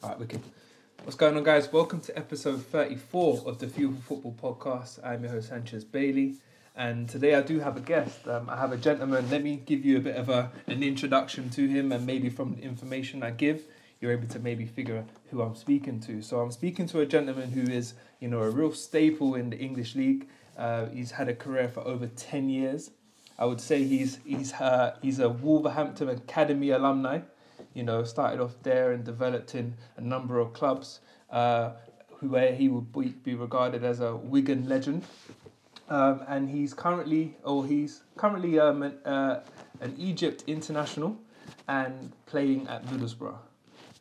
All 0.00 0.10
right, 0.10 0.18
wicked. 0.20 0.40
What's 1.02 1.16
going 1.16 1.36
on, 1.36 1.42
guys? 1.42 1.72
Welcome 1.72 2.00
to 2.02 2.16
episode 2.16 2.64
34 2.66 3.42
of 3.46 3.58
the 3.58 3.66
Fuel 3.66 3.94
Football 4.06 4.36
podcast. 4.40 5.04
I'm 5.04 5.24
your 5.24 5.32
host, 5.32 5.48
Sanchez 5.48 5.82
Bailey, 5.82 6.36
and 6.76 7.08
today 7.08 7.34
I 7.34 7.42
do 7.42 7.58
have 7.58 7.76
a 7.76 7.80
guest. 7.80 8.28
Um, 8.28 8.48
I 8.48 8.56
have 8.56 8.70
a 8.70 8.76
gentleman. 8.76 9.28
Let 9.28 9.42
me 9.42 9.56
give 9.56 9.84
you 9.84 9.96
a 9.96 10.00
bit 10.00 10.14
of 10.14 10.28
a, 10.28 10.52
an 10.68 10.84
introduction 10.84 11.50
to 11.50 11.66
him, 11.66 11.90
and 11.90 12.06
maybe 12.06 12.28
from 12.28 12.54
the 12.54 12.62
information 12.62 13.24
I 13.24 13.32
give, 13.32 13.64
you're 14.00 14.12
able 14.12 14.28
to 14.28 14.38
maybe 14.38 14.66
figure 14.66 15.04
who 15.32 15.42
I'm 15.42 15.56
speaking 15.56 15.98
to. 16.02 16.22
So 16.22 16.38
I'm 16.38 16.52
speaking 16.52 16.86
to 16.88 17.00
a 17.00 17.06
gentleman 17.06 17.50
who 17.50 17.62
is, 17.62 17.94
you 18.20 18.28
know, 18.28 18.42
a 18.42 18.50
real 18.50 18.72
staple 18.72 19.34
in 19.34 19.50
the 19.50 19.58
English 19.58 19.96
league. 19.96 20.28
Uh, 20.56 20.86
he's 20.86 21.10
had 21.10 21.28
a 21.28 21.34
career 21.34 21.68
for 21.68 21.80
over 21.80 22.06
10 22.06 22.48
years. 22.48 22.92
I 23.36 23.46
would 23.46 23.60
say 23.60 23.82
he's 23.82 24.20
he's 24.24 24.52
uh, 24.52 24.96
he's 25.02 25.18
a 25.18 25.28
Wolverhampton 25.28 26.08
Academy 26.08 26.70
alumni 26.70 27.20
you 27.78 27.84
know, 27.84 28.02
started 28.02 28.40
off 28.40 28.56
there 28.64 28.90
and 28.90 29.04
developed 29.04 29.54
in 29.54 29.72
a 29.96 30.00
number 30.00 30.40
of 30.40 30.52
clubs 30.52 30.98
uh, 31.30 31.70
where 32.18 32.52
he 32.52 32.68
would 32.68 32.92
be, 33.22 33.34
regarded 33.36 33.84
as 33.84 34.00
a 34.00 34.16
Wigan 34.16 34.68
legend. 34.68 35.04
Um, 35.88 36.24
and 36.26 36.50
he's 36.50 36.74
currently, 36.74 37.36
or 37.44 37.64
he's 37.64 38.02
currently 38.16 38.58
um, 38.58 38.82
an, 38.82 38.98
uh, 39.04 39.44
an 39.80 39.94
Egypt 39.96 40.42
international 40.48 41.16
and 41.68 42.12
playing 42.26 42.66
at 42.66 42.84
Middlesbrough. 42.86 43.38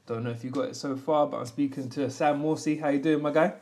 Don't 0.08 0.23
know 0.23 0.32
if 0.32 0.44
you 0.44 0.50
got 0.50 0.70
it 0.70 0.76
so 0.76 0.98
far, 0.98 1.28
but 1.28 1.38
I'm 1.38 1.46
speaking 1.46 1.88
to 1.90 2.09
Sam 2.09 2.42
Morsy. 2.42 2.82
How 2.82 2.90
you 2.90 3.00
doing, 3.00 3.22
my 3.22 3.32
guy? 3.32 3.54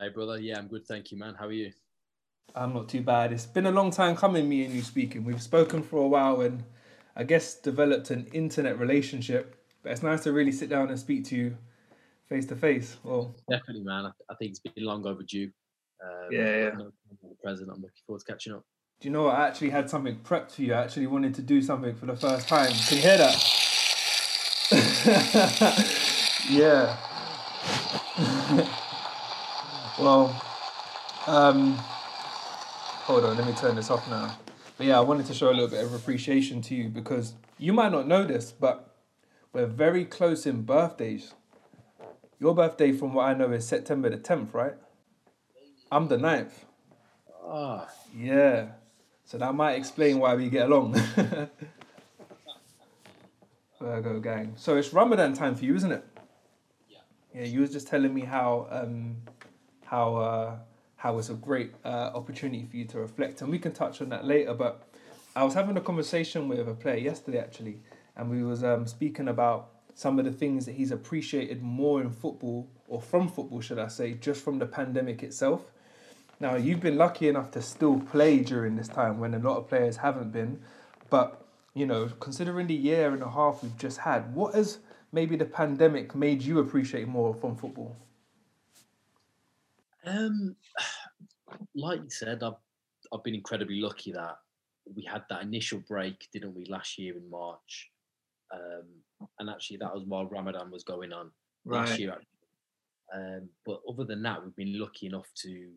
Hey, 0.00 0.08
brother. 0.08 0.40
Yeah, 0.40 0.58
I'm 0.58 0.66
good. 0.66 0.84
Thank 0.84 1.12
you, 1.12 1.16
man. 1.16 1.36
How 1.38 1.46
are 1.46 1.52
you? 1.52 1.70
I'm 2.56 2.74
not 2.74 2.88
too 2.88 3.02
bad. 3.02 3.32
It's 3.32 3.46
been 3.46 3.66
a 3.66 3.70
long 3.70 3.92
time 3.92 4.16
coming, 4.16 4.48
me 4.48 4.64
and 4.64 4.74
you 4.74 4.82
speaking. 4.82 5.22
We've 5.22 5.40
spoken 5.40 5.84
for 5.84 6.02
a 6.02 6.08
while 6.08 6.40
and 6.40 6.64
I 7.18 7.24
guess, 7.24 7.56
developed 7.56 8.10
an 8.10 8.28
internet 8.32 8.78
relationship. 8.78 9.56
But 9.82 9.92
it's 9.92 10.02
nice 10.02 10.22
to 10.22 10.32
really 10.32 10.52
sit 10.52 10.70
down 10.70 10.88
and 10.88 10.98
speak 10.98 11.24
to 11.26 11.36
you 11.36 11.56
face 12.28 12.46
to 12.46 12.56
face. 12.56 12.96
Well, 13.02 13.34
definitely, 13.50 13.82
man. 13.82 14.12
I, 14.30 14.34
think 14.36 14.50
it's 14.50 14.60
been 14.60 14.84
long 14.84 15.04
overdue. 15.06 15.50
Um, 16.02 16.28
yeah, 16.30 16.56
yeah. 16.56 16.70
The 16.70 16.92
president, 17.42 17.72
I'm 17.74 17.82
looking 17.82 18.02
forward 18.06 18.20
to 18.20 18.32
catching 18.32 18.52
up. 18.54 18.64
Do 19.00 19.08
you 19.08 19.12
know 19.12 19.24
what? 19.24 19.34
I 19.34 19.48
actually 19.48 19.70
had 19.70 19.90
something 19.90 20.20
prepped 20.20 20.52
for 20.52 20.62
you. 20.62 20.74
I 20.74 20.82
actually 20.82 21.06
wanted 21.06 21.34
to 21.34 21.42
do 21.42 21.60
something 21.62 21.94
for 21.94 22.06
the 22.06 22.16
first 22.16 22.48
time. 22.48 22.72
Can 22.72 22.96
you 22.96 23.02
hear 23.02 23.18
that? 23.18 23.34
yeah. 26.50 26.96
well, 29.98 30.42
um, 31.26 31.74
hold 33.06 33.24
on. 33.24 33.36
Let 33.36 33.46
me 33.46 33.52
turn 33.54 33.76
this 33.76 33.90
off 33.90 34.08
now. 34.08 34.36
But 34.78 34.86
yeah, 34.86 34.96
I 34.96 35.00
wanted 35.00 35.26
to 35.26 35.34
show 35.34 35.50
a 35.50 35.50
little 35.50 35.68
bit 35.68 35.84
of 35.84 35.92
appreciation 35.92 36.62
to 36.62 36.74
you 36.74 36.88
because 36.88 37.34
you 37.58 37.72
might 37.72 37.90
not 37.90 38.06
know 38.06 38.24
this, 38.24 38.52
but 38.52 38.94
we're 39.52 39.66
very 39.66 40.04
close 40.04 40.46
in 40.46 40.62
birthdays. 40.62 41.34
Your 42.38 42.54
birthday, 42.54 42.92
from 42.92 43.12
what 43.12 43.24
I 43.24 43.34
know, 43.34 43.50
is 43.50 43.66
September 43.66 44.08
the 44.08 44.18
10th, 44.18 44.54
right? 44.54 44.74
I'm 45.90 46.06
the 46.06 46.16
9th. 46.16 46.52
Ah. 47.44 47.88
Yeah. 48.16 48.68
So 49.24 49.36
that 49.38 49.52
might 49.52 49.74
explain 49.74 50.20
why 50.20 50.36
we 50.36 50.48
get 50.48 50.66
along. 50.70 50.94
Virgo 53.80 54.20
gang. 54.20 54.54
So 54.56 54.76
it's 54.76 54.92
Ramadan 54.92 55.34
time 55.34 55.56
for 55.56 55.64
you, 55.64 55.74
isn't 55.74 55.90
it? 55.90 56.04
Yeah. 56.88 56.98
Yeah, 57.34 57.44
you 57.46 57.60
was 57.60 57.72
just 57.72 57.88
telling 57.88 58.14
me 58.14 58.22
how 58.22 58.68
um 58.70 59.16
how 59.84 60.16
uh 60.16 60.56
how 60.98 61.16
it's 61.16 61.30
a 61.30 61.34
great 61.34 61.72
uh, 61.84 62.10
opportunity 62.14 62.66
for 62.66 62.76
you 62.76 62.84
to 62.84 62.98
reflect. 62.98 63.40
And 63.40 63.50
we 63.50 63.58
can 63.58 63.72
touch 63.72 64.02
on 64.02 64.08
that 64.10 64.24
later. 64.24 64.52
But 64.52 64.82
I 65.34 65.44
was 65.44 65.54
having 65.54 65.76
a 65.76 65.80
conversation 65.80 66.48
with 66.48 66.58
a 66.68 66.74
player 66.74 66.96
yesterday, 66.96 67.38
actually, 67.38 67.78
and 68.16 68.28
we 68.28 68.42
was 68.42 68.64
um, 68.64 68.86
speaking 68.86 69.28
about 69.28 69.70
some 69.94 70.18
of 70.18 70.24
the 70.24 70.32
things 70.32 70.66
that 70.66 70.72
he's 70.72 70.90
appreciated 70.90 71.62
more 71.62 72.00
in 72.00 72.10
football, 72.10 72.68
or 72.88 73.00
from 73.00 73.28
football, 73.28 73.60
should 73.60 73.78
I 73.78 73.88
say, 73.88 74.14
just 74.14 74.42
from 74.42 74.58
the 74.58 74.66
pandemic 74.66 75.22
itself. 75.22 75.62
Now, 76.40 76.56
you've 76.56 76.80
been 76.80 76.96
lucky 76.96 77.28
enough 77.28 77.50
to 77.52 77.62
still 77.62 78.00
play 78.00 78.40
during 78.40 78.76
this 78.76 78.88
time 78.88 79.18
when 79.18 79.34
a 79.34 79.38
lot 79.38 79.56
of 79.56 79.68
players 79.68 79.96
haven't 79.96 80.32
been. 80.32 80.60
But, 81.10 81.44
you 81.74 81.86
know, 81.86 82.08
considering 82.20 82.66
the 82.66 82.74
year 82.74 83.12
and 83.12 83.22
a 83.22 83.30
half 83.30 83.62
we've 83.62 83.76
just 83.76 83.98
had, 83.98 84.34
what 84.34 84.54
has 84.54 84.78
maybe 85.12 85.36
the 85.36 85.44
pandemic 85.44 86.14
made 86.14 86.42
you 86.42 86.58
appreciate 86.58 87.06
more 87.06 87.34
from 87.34 87.56
football? 87.56 87.96
Um, 90.06 90.56
like 91.74 92.00
you 92.00 92.10
said, 92.10 92.42
I've 92.42 92.54
I've 93.12 93.24
been 93.24 93.34
incredibly 93.34 93.80
lucky 93.80 94.12
that 94.12 94.36
we 94.94 95.04
had 95.04 95.22
that 95.30 95.42
initial 95.42 95.82
break, 95.88 96.28
didn't 96.32 96.54
we, 96.54 96.64
last 96.66 96.98
year 96.98 97.16
in 97.16 97.28
March? 97.30 97.90
Um, 98.52 98.86
and 99.38 99.50
actually, 99.50 99.78
that 99.78 99.94
was 99.94 100.04
while 100.06 100.26
Ramadan 100.26 100.70
was 100.70 100.84
going 100.84 101.12
on 101.12 101.30
right. 101.64 101.86
last 101.86 101.98
year. 101.98 102.16
Um, 103.14 103.48
but 103.64 103.80
other 103.88 104.04
than 104.04 104.22
that, 104.22 104.42
we've 104.42 104.56
been 104.56 104.78
lucky 104.78 105.06
enough 105.06 105.28
to 105.42 105.70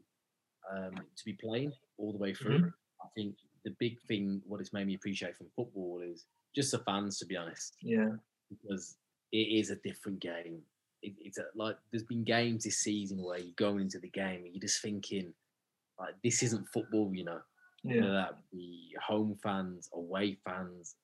um, 0.76 0.96
to 0.96 1.26
be 1.26 1.34
playing 1.34 1.72
all 1.98 2.12
the 2.12 2.18
way 2.18 2.34
through. 2.34 2.60
Mm-hmm. 2.60 2.68
I 3.04 3.08
think 3.16 3.36
the 3.66 3.76
big 3.80 4.00
thing, 4.08 4.42
what 4.46 4.62
it's 4.62 4.74
made 4.74 4.88
me 4.88 4.96
appreciate 4.96 5.36
from 5.38 5.48
football, 5.56 6.02
is 6.04 6.26
just 6.56 6.72
the 6.72 6.80
fans. 6.80 7.18
To 7.20 7.26
be 7.26 7.38
honest, 7.38 7.76
yeah, 7.81 8.10
because 8.50 8.98
it 9.31 9.38
is 9.38 9.70
a 9.70 9.76
different 9.78 10.20
game 10.20 10.62
it, 11.01 11.13
it's 11.19 11.38
a, 11.38 11.45
like 11.56 11.78
there's 11.91 12.03
been 12.03 12.23
games 12.23 12.63
this 12.63 12.79
season 12.79 13.22
where 13.22 13.39
you're 13.39 13.53
going 13.56 13.81
into 13.81 14.00
the 14.00 14.09
game 14.09 14.44
and 14.45 14.53
you're 14.53 14.62
just 14.62 14.81
thinking 14.81 15.34
like 16.00 16.16
this 16.23 16.44
isn't 16.44 16.67
football, 16.73 17.12
you 17.13 17.23
know. 17.23 17.39
Yeah. 17.84 17.94
You 17.94 18.01
know, 18.01 18.13
that 18.13 18.38
the 18.51 18.78
home 19.07 19.38
fans, 19.41 19.89
away 19.94 20.38
fans, 20.45 20.95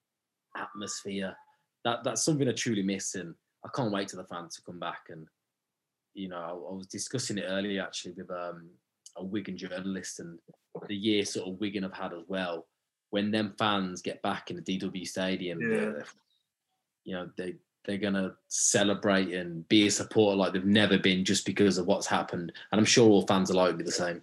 atmosphere. 0.56 1.36
That 1.84 2.04
that's 2.04 2.24
something 2.24 2.48
I 2.48 2.52
truly 2.52 2.84
miss, 2.84 3.16
and 3.16 3.34
I 3.66 3.70
can't 3.76 3.92
wait 3.92 4.10
till 4.10 4.22
the 4.22 4.28
fans 4.28 4.56
to 4.56 4.62
come 4.62 4.80
back. 4.80 5.06
And 5.10 5.28
you 6.14 6.30
know, 6.30 6.38
I, 6.38 6.50
I 6.50 6.76
was 6.76 6.88
discussing 6.88 7.38
it 7.38 7.46
earlier 7.48 7.82
actually 7.82 8.14
with 8.14 8.30
um, 8.32 8.70
a 9.16 9.24
Wigan 9.24 9.58
journalist, 9.58 10.20
and 10.20 10.40
the 10.88 10.96
year 10.96 11.26
sort 11.26 11.48
of 11.48 11.60
Wigan 11.60 11.84
have 11.84 11.94
had 11.94 12.14
as 12.14 12.24
well. 12.28 12.68
When 13.10 13.32
them 13.32 13.54
fans 13.58 14.02
get 14.02 14.22
back 14.22 14.50
in 14.52 14.58
the 14.58 14.80
DW 14.80 15.08
Stadium, 15.08 15.62
yeah. 15.62 16.04
you 17.06 17.14
know, 17.16 17.30
they 17.38 17.56
they're 17.88 17.98
gonna 17.98 18.36
celebrate 18.50 19.34
and 19.34 19.68
be 19.70 19.88
a 19.88 19.92
supporter 19.92 20.36
like 20.36 20.54
they've 20.54 20.66
never 20.66 20.98
been 20.98 21.24
just 21.24 21.46
because 21.46 21.78
of 21.78 21.88
what's 21.88 22.06
happened. 22.06 22.52
And 22.72 22.80
I'm 22.80 22.86
sure 22.86 23.10
all 23.10 23.26
fans 23.26 23.50
alike 23.50 23.72
will 23.72 23.78
be 23.78 23.84
the 23.86 23.92
same. 23.92 24.22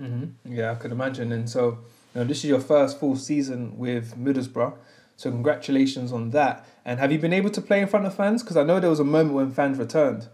Mm-hmm. 0.00 0.54
Yeah, 0.54 0.70
I 0.70 0.76
could 0.76 0.92
imagine. 0.92 1.32
And 1.32 1.50
so, 1.50 1.80
you 2.14 2.20
know, 2.20 2.24
this 2.24 2.38
is 2.38 2.44
your 2.44 2.60
first 2.60 2.98
full 2.98 3.16
season 3.16 3.76
with 3.76 4.16
Middlesbrough. 4.16 4.74
So 5.16 5.30
congratulations 5.30 6.12
on 6.12 6.30
that. 6.30 6.66
And 6.84 6.98
have 7.00 7.12
you 7.12 7.18
been 7.18 7.34
able 7.34 7.50
to 7.50 7.60
play 7.60 7.82
in 7.82 7.88
front 7.88 8.06
of 8.06 8.14
fans? 8.14 8.42
Because 8.42 8.56
I 8.56 8.62
know 8.62 8.80
there 8.80 8.88
was 8.88 9.00
a 9.00 9.04
moment 9.04 9.34
when 9.34 9.50
fans 9.50 9.76
returned. 9.76 10.28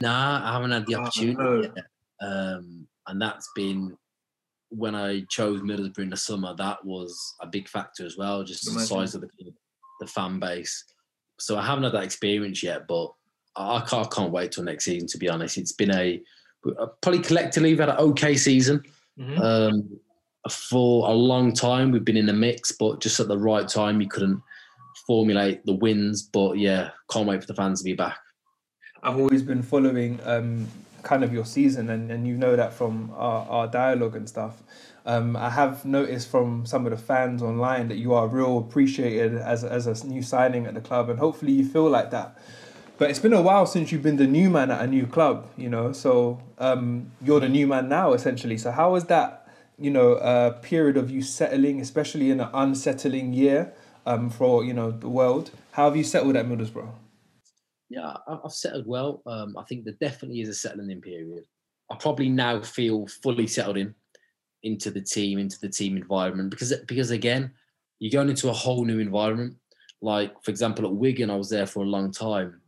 Nah, 0.00 0.46
I 0.46 0.52
haven't 0.52 0.72
had 0.72 0.86
the 0.86 0.96
oh, 0.96 1.00
opportunity 1.00 1.38
oh, 1.40 1.42
no. 1.42 1.62
yet. 1.62 1.84
Um, 2.20 2.88
and 3.06 3.22
that's 3.22 3.48
been 3.54 3.96
when 4.68 4.94
I 4.94 5.24
chose 5.30 5.62
Middlesbrough 5.62 6.00
in 6.00 6.10
the 6.10 6.16
summer. 6.16 6.54
That 6.56 6.84
was 6.84 7.34
a 7.40 7.46
big 7.46 7.68
factor 7.68 8.04
as 8.04 8.18
well, 8.18 8.44
just 8.44 8.64
the 8.64 8.80
size 8.80 9.14
of 9.14 9.22
the 9.22 9.28
the 10.00 10.06
fan 10.06 10.38
base 10.38 10.84
so 11.38 11.56
I 11.56 11.64
haven't 11.64 11.84
had 11.84 11.92
that 11.92 12.04
experience 12.04 12.62
yet, 12.62 12.86
but 12.88 13.12
I 13.56 13.80
can't, 13.80 14.06
I 14.06 14.14
can't 14.14 14.32
wait 14.32 14.52
till 14.52 14.64
next 14.64 14.84
season. 14.84 15.08
To 15.08 15.18
be 15.18 15.28
honest, 15.28 15.58
it's 15.58 15.72
been 15.72 15.94
a 15.94 16.22
probably 17.00 17.20
collectively 17.20 17.70
we've 17.70 17.78
had 17.78 17.88
an 17.88 17.96
okay 17.96 18.36
season. 18.36 18.82
Mm-hmm. 19.18 19.40
Um, 19.40 20.00
for 20.50 21.08
a 21.08 21.12
long 21.12 21.52
time, 21.52 21.90
we've 21.90 22.04
been 22.04 22.16
in 22.16 22.26
the 22.26 22.32
mix, 22.32 22.72
but 22.72 23.00
just 23.00 23.20
at 23.20 23.28
the 23.28 23.38
right 23.38 23.68
time, 23.68 24.00
you 24.00 24.08
couldn't 24.08 24.40
formulate 25.06 25.64
the 25.66 25.74
wins. 25.74 26.22
But 26.22 26.58
yeah, 26.58 26.90
can't 27.10 27.26
wait 27.26 27.40
for 27.40 27.46
the 27.46 27.54
fans 27.54 27.80
to 27.80 27.84
be 27.84 27.94
back. 27.94 28.18
I've 29.02 29.18
always 29.18 29.42
been 29.42 29.62
following 29.62 30.18
um, 30.24 30.66
kind 31.02 31.24
of 31.24 31.32
your 31.32 31.44
season, 31.44 31.90
and, 31.90 32.10
and 32.10 32.26
you 32.26 32.36
know 32.36 32.56
that 32.56 32.72
from 32.72 33.12
our, 33.14 33.46
our 33.48 33.66
dialogue 33.66 34.16
and 34.16 34.28
stuff. 34.28 34.62
Um, 35.06 35.36
I 35.36 35.50
have 35.50 35.84
noticed 35.84 36.28
from 36.28 36.66
some 36.66 36.84
of 36.84 36.90
the 36.90 36.98
fans 36.98 37.42
online 37.42 37.88
that 37.88 37.96
you 37.96 38.12
are 38.12 38.28
real 38.28 38.58
appreciated 38.58 39.36
as, 39.36 39.64
as 39.64 39.86
a 39.86 40.06
new 40.06 40.22
signing 40.22 40.66
at 40.66 40.74
the 40.74 40.80
club, 40.80 41.08
and 41.08 41.18
hopefully 41.18 41.52
you 41.52 41.64
feel 41.64 41.88
like 41.88 42.10
that. 42.10 42.38
But 42.98 43.10
it's 43.10 43.20
been 43.20 43.32
a 43.32 43.40
while 43.40 43.64
since 43.64 43.92
you've 43.92 44.02
been 44.02 44.16
the 44.16 44.26
new 44.26 44.50
man 44.50 44.72
at 44.72 44.82
a 44.82 44.86
new 44.86 45.06
club, 45.06 45.48
you 45.56 45.68
know. 45.68 45.92
So 45.92 46.42
um, 46.58 47.12
you're 47.22 47.38
the 47.40 47.48
new 47.48 47.66
man 47.68 47.88
now, 47.88 48.12
essentially. 48.12 48.58
So 48.58 48.72
how 48.72 48.92
was 48.92 49.04
that, 49.04 49.48
you 49.78 49.90
know, 49.90 50.14
uh, 50.14 50.50
period 50.50 50.96
of 50.96 51.08
you 51.08 51.22
settling, 51.22 51.80
especially 51.80 52.30
in 52.30 52.40
an 52.40 52.48
unsettling 52.52 53.32
year 53.32 53.72
um, 54.04 54.30
for 54.30 54.64
you 54.64 54.74
know 54.74 54.90
the 54.90 55.08
world? 55.08 55.52
How 55.72 55.84
have 55.84 55.96
you 55.96 56.02
settled 56.02 56.34
at 56.34 56.46
Middlesbrough? 56.46 56.90
Yeah, 57.90 58.14
I've 58.44 58.52
settled 58.52 58.86
well. 58.86 59.22
Um, 59.26 59.56
I 59.56 59.64
think 59.64 59.84
there 59.84 59.94
definitely 60.00 60.40
is 60.42 60.48
a 60.48 60.54
settling 60.54 60.90
in 60.90 61.00
period. 61.00 61.44
I 61.90 61.96
probably 61.96 62.28
now 62.28 62.60
feel 62.60 63.06
fully 63.22 63.46
settled 63.46 63.78
in 63.78 63.94
into 64.62 64.90
the 64.90 65.00
team, 65.00 65.38
into 65.38 65.58
the 65.60 65.68
team 65.68 65.96
environment. 65.96 66.50
Because 66.50 66.72
because 66.86 67.10
again, 67.10 67.50
you're 67.98 68.12
going 68.12 68.28
into 68.28 68.50
a 68.50 68.52
whole 68.52 68.84
new 68.84 68.98
environment. 68.98 69.56
Like 70.02 70.32
for 70.42 70.50
example, 70.50 70.84
at 70.84 70.92
Wigan, 70.92 71.30
I 71.30 71.36
was 71.36 71.48
there 71.48 71.66
for 71.66 71.82
a 71.82 71.88
long 71.88 72.12
time. 72.12 72.60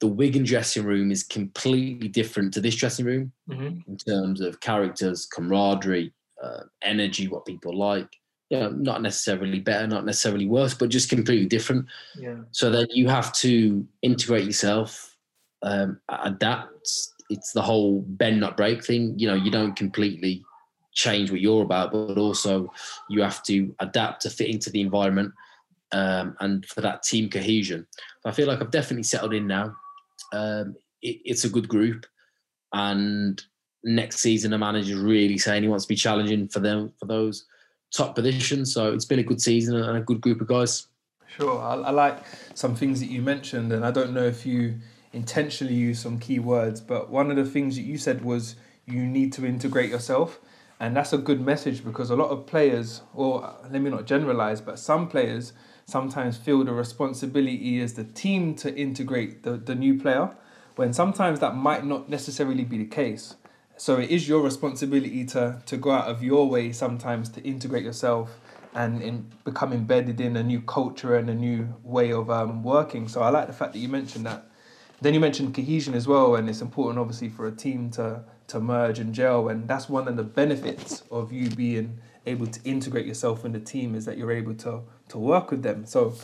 The 0.00 0.08
Wigan 0.08 0.44
dressing 0.44 0.84
room 0.84 1.10
is 1.10 1.24
completely 1.24 2.08
different 2.08 2.54
to 2.54 2.60
this 2.60 2.76
dressing 2.76 3.04
room 3.04 3.32
mm-hmm. 3.48 3.90
in 3.90 3.96
terms 3.96 4.40
of 4.40 4.60
characters, 4.60 5.26
camaraderie, 5.26 6.12
uh, 6.42 6.62
energy, 6.82 7.26
what 7.26 7.46
people 7.46 7.76
like. 7.76 8.08
You 8.50 8.58
know, 8.58 8.70
not 8.70 9.02
necessarily 9.02 9.60
better, 9.60 9.86
not 9.86 10.06
necessarily 10.06 10.46
worse, 10.46 10.72
but 10.72 10.88
just 10.88 11.10
completely 11.10 11.46
different. 11.46 11.86
Yeah. 12.18 12.36
So 12.50 12.70
then 12.70 12.86
you 12.90 13.08
have 13.08 13.32
to 13.34 13.86
integrate 14.00 14.46
yourself 14.46 15.16
um, 15.62 16.00
adapt. 16.08 16.88
It's 17.30 17.52
the 17.52 17.62
whole 17.62 18.00
bend 18.00 18.40
not 18.40 18.56
break 18.56 18.84
thing. 18.84 19.18
You 19.18 19.28
know, 19.28 19.34
you 19.34 19.50
don't 19.50 19.76
completely 19.76 20.44
change 20.94 21.30
what 21.30 21.40
you're 21.40 21.62
about, 21.62 21.92
but 21.92 22.18
also 22.18 22.72
you 23.08 23.22
have 23.22 23.42
to 23.44 23.74
adapt 23.80 24.22
to 24.22 24.30
fit 24.30 24.48
into 24.48 24.70
the 24.70 24.80
environment 24.80 25.32
um, 25.92 26.36
and 26.40 26.66
for 26.66 26.80
that 26.80 27.02
team 27.02 27.30
cohesion. 27.30 27.86
So 27.92 28.30
I 28.30 28.32
feel 28.32 28.48
like 28.48 28.60
I've 28.60 28.70
definitely 28.70 29.04
settled 29.04 29.34
in 29.34 29.46
now. 29.46 29.76
Um, 30.32 30.74
it, 31.02 31.18
it's 31.24 31.44
a 31.44 31.48
good 31.48 31.68
group, 31.68 32.06
and 32.72 33.42
next 33.84 34.18
season 34.18 34.50
the 34.50 34.58
manager's 34.58 34.98
really 34.98 35.38
saying 35.38 35.62
he 35.62 35.68
wants 35.68 35.84
to 35.84 35.88
be 35.88 35.94
challenging 35.94 36.48
for 36.48 36.58
them 36.58 36.92
for 36.98 37.06
those 37.06 37.46
top 37.90 38.14
position. 38.14 38.66
So 38.66 38.92
it's 38.92 39.04
been 39.04 39.18
a 39.18 39.24
good 39.24 39.40
season 39.40 39.76
and 39.76 39.98
a 39.98 40.00
good 40.00 40.20
group 40.20 40.40
of 40.40 40.46
guys. 40.46 40.86
Sure, 41.36 41.60
I, 41.60 41.74
I 41.74 41.90
like 41.90 42.18
some 42.54 42.74
things 42.74 43.00
that 43.00 43.10
you 43.10 43.22
mentioned, 43.22 43.72
and 43.72 43.84
I 43.84 43.90
don't 43.90 44.12
know 44.12 44.24
if 44.24 44.44
you 44.46 44.76
intentionally 45.12 45.74
use 45.74 46.00
some 46.00 46.18
key 46.18 46.38
words, 46.38 46.80
but 46.80 47.10
one 47.10 47.30
of 47.30 47.36
the 47.36 47.44
things 47.44 47.76
that 47.76 47.82
you 47.82 47.98
said 47.98 48.24
was 48.24 48.56
you 48.86 49.06
need 49.06 49.32
to 49.34 49.46
integrate 49.46 49.90
yourself. 49.90 50.40
And 50.80 50.96
that's 50.96 51.12
a 51.12 51.18
good 51.18 51.40
message 51.40 51.84
because 51.84 52.08
a 52.08 52.16
lot 52.16 52.30
of 52.30 52.46
players, 52.46 53.02
or 53.12 53.54
let 53.70 53.82
me 53.82 53.90
not 53.90 54.06
generalize, 54.06 54.60
but 54.60 54.78
some 54.78 55.08
players 55.08 55.52
sometimes 55.86 56.36
feel 56.36 56.64
the 56.64 56.72
responsibility 56.72 57.80
as 57.80 57.94
the 57.94 58.04
team 58.04 58.54
to 58.56 58.74
integrate 58.76 59.42
the, 59.42 59.52
the 59.56 59.74
new 59.74 59.98
player, 59.98 60.30
when 60.76 60.92
sometimes 60.92 61.40
that 61.40 61.56
might 61.56 61.84
not 61.84 62.08
necessarily 62.08 62.64
be 62.64 62.78
the 62.78 62.84
case. 62.84 63.34
So 63.78 63.96
it 63.98 64.10
is 64.10 64.28
your 64.28 64.42
responsibility 64.42 65.24
to, 65.26 65.62
to 65.64 65.76
go 65.76 65.92
out 65.92 66.08
of 66.08 66.22
your 66.22 66.48
way 66.48 66.72
sometimes 66.72 67.28
to 67.30 67.40
integrate 67.42 67.84
yourself 67.84 68.40
and 68.74 69.00
in 69.00 69.30
become 69.44 69.72
embedded 69.72 70.20
in 70.20 70.36
a 70.36 70.42
new 70.42 70.60
culture 70.60 71.16
and 71.16 71.30
a 71.30 71.34
new 71.34 71.74
way 71.84 72.12
of 72.12 72.28
um, 72.28 72.64
working. 72.64 73.06
So 73.06 73.22
I 73.22 73.30
like 73.30 73.46
the 73.46 73.52
fact 73.52 73.72
that 73.72 73.78
you 73.78 73.88
mentioned 73.88 74.26
that. 74.26 74.46
Then 75.00 75.14
you 75.14 75.20
mentioned 75.20 75.54
cohesion 75.54 75.94
as 75.94 76.08
well, 76.08 76.34
and 76.34 76.48
it's 76.48 76.60
important 76.60 76.98
obviously 76.98 77.28
for 77.28 77.46
a 77.46 77.52
team 77.52 77.90
to 77.92 78.24
to 78.48 78.60
merge 78.60 78.98
and 78.98 79.14
gel, 79.14 79.48
and 79.48 79.68
that's 79.68 79.88
one 79.88 80.08
of 80.08 80.16
the 80.16 80.24
benefits 80.24 81.02
of 81.10 81.32
you 81.32 81.48
being 81.50 81.98
able 82.26 82.46
to 82.46 82.60
integrate 82.64 83.06
yourself 83.06 83.44
in 83.44 83.52
the 83.52 83.60
team 83.60 83.94
is 83.94 84.06
that 84.06 84.18
you're 84.18 84.32
able 84.32 84.54
to 84.54 84.82
to 85.08 85.18
work 85.18 85.52
with 85.52 85.62
them. 85.62 85.86
So 85.86 86.14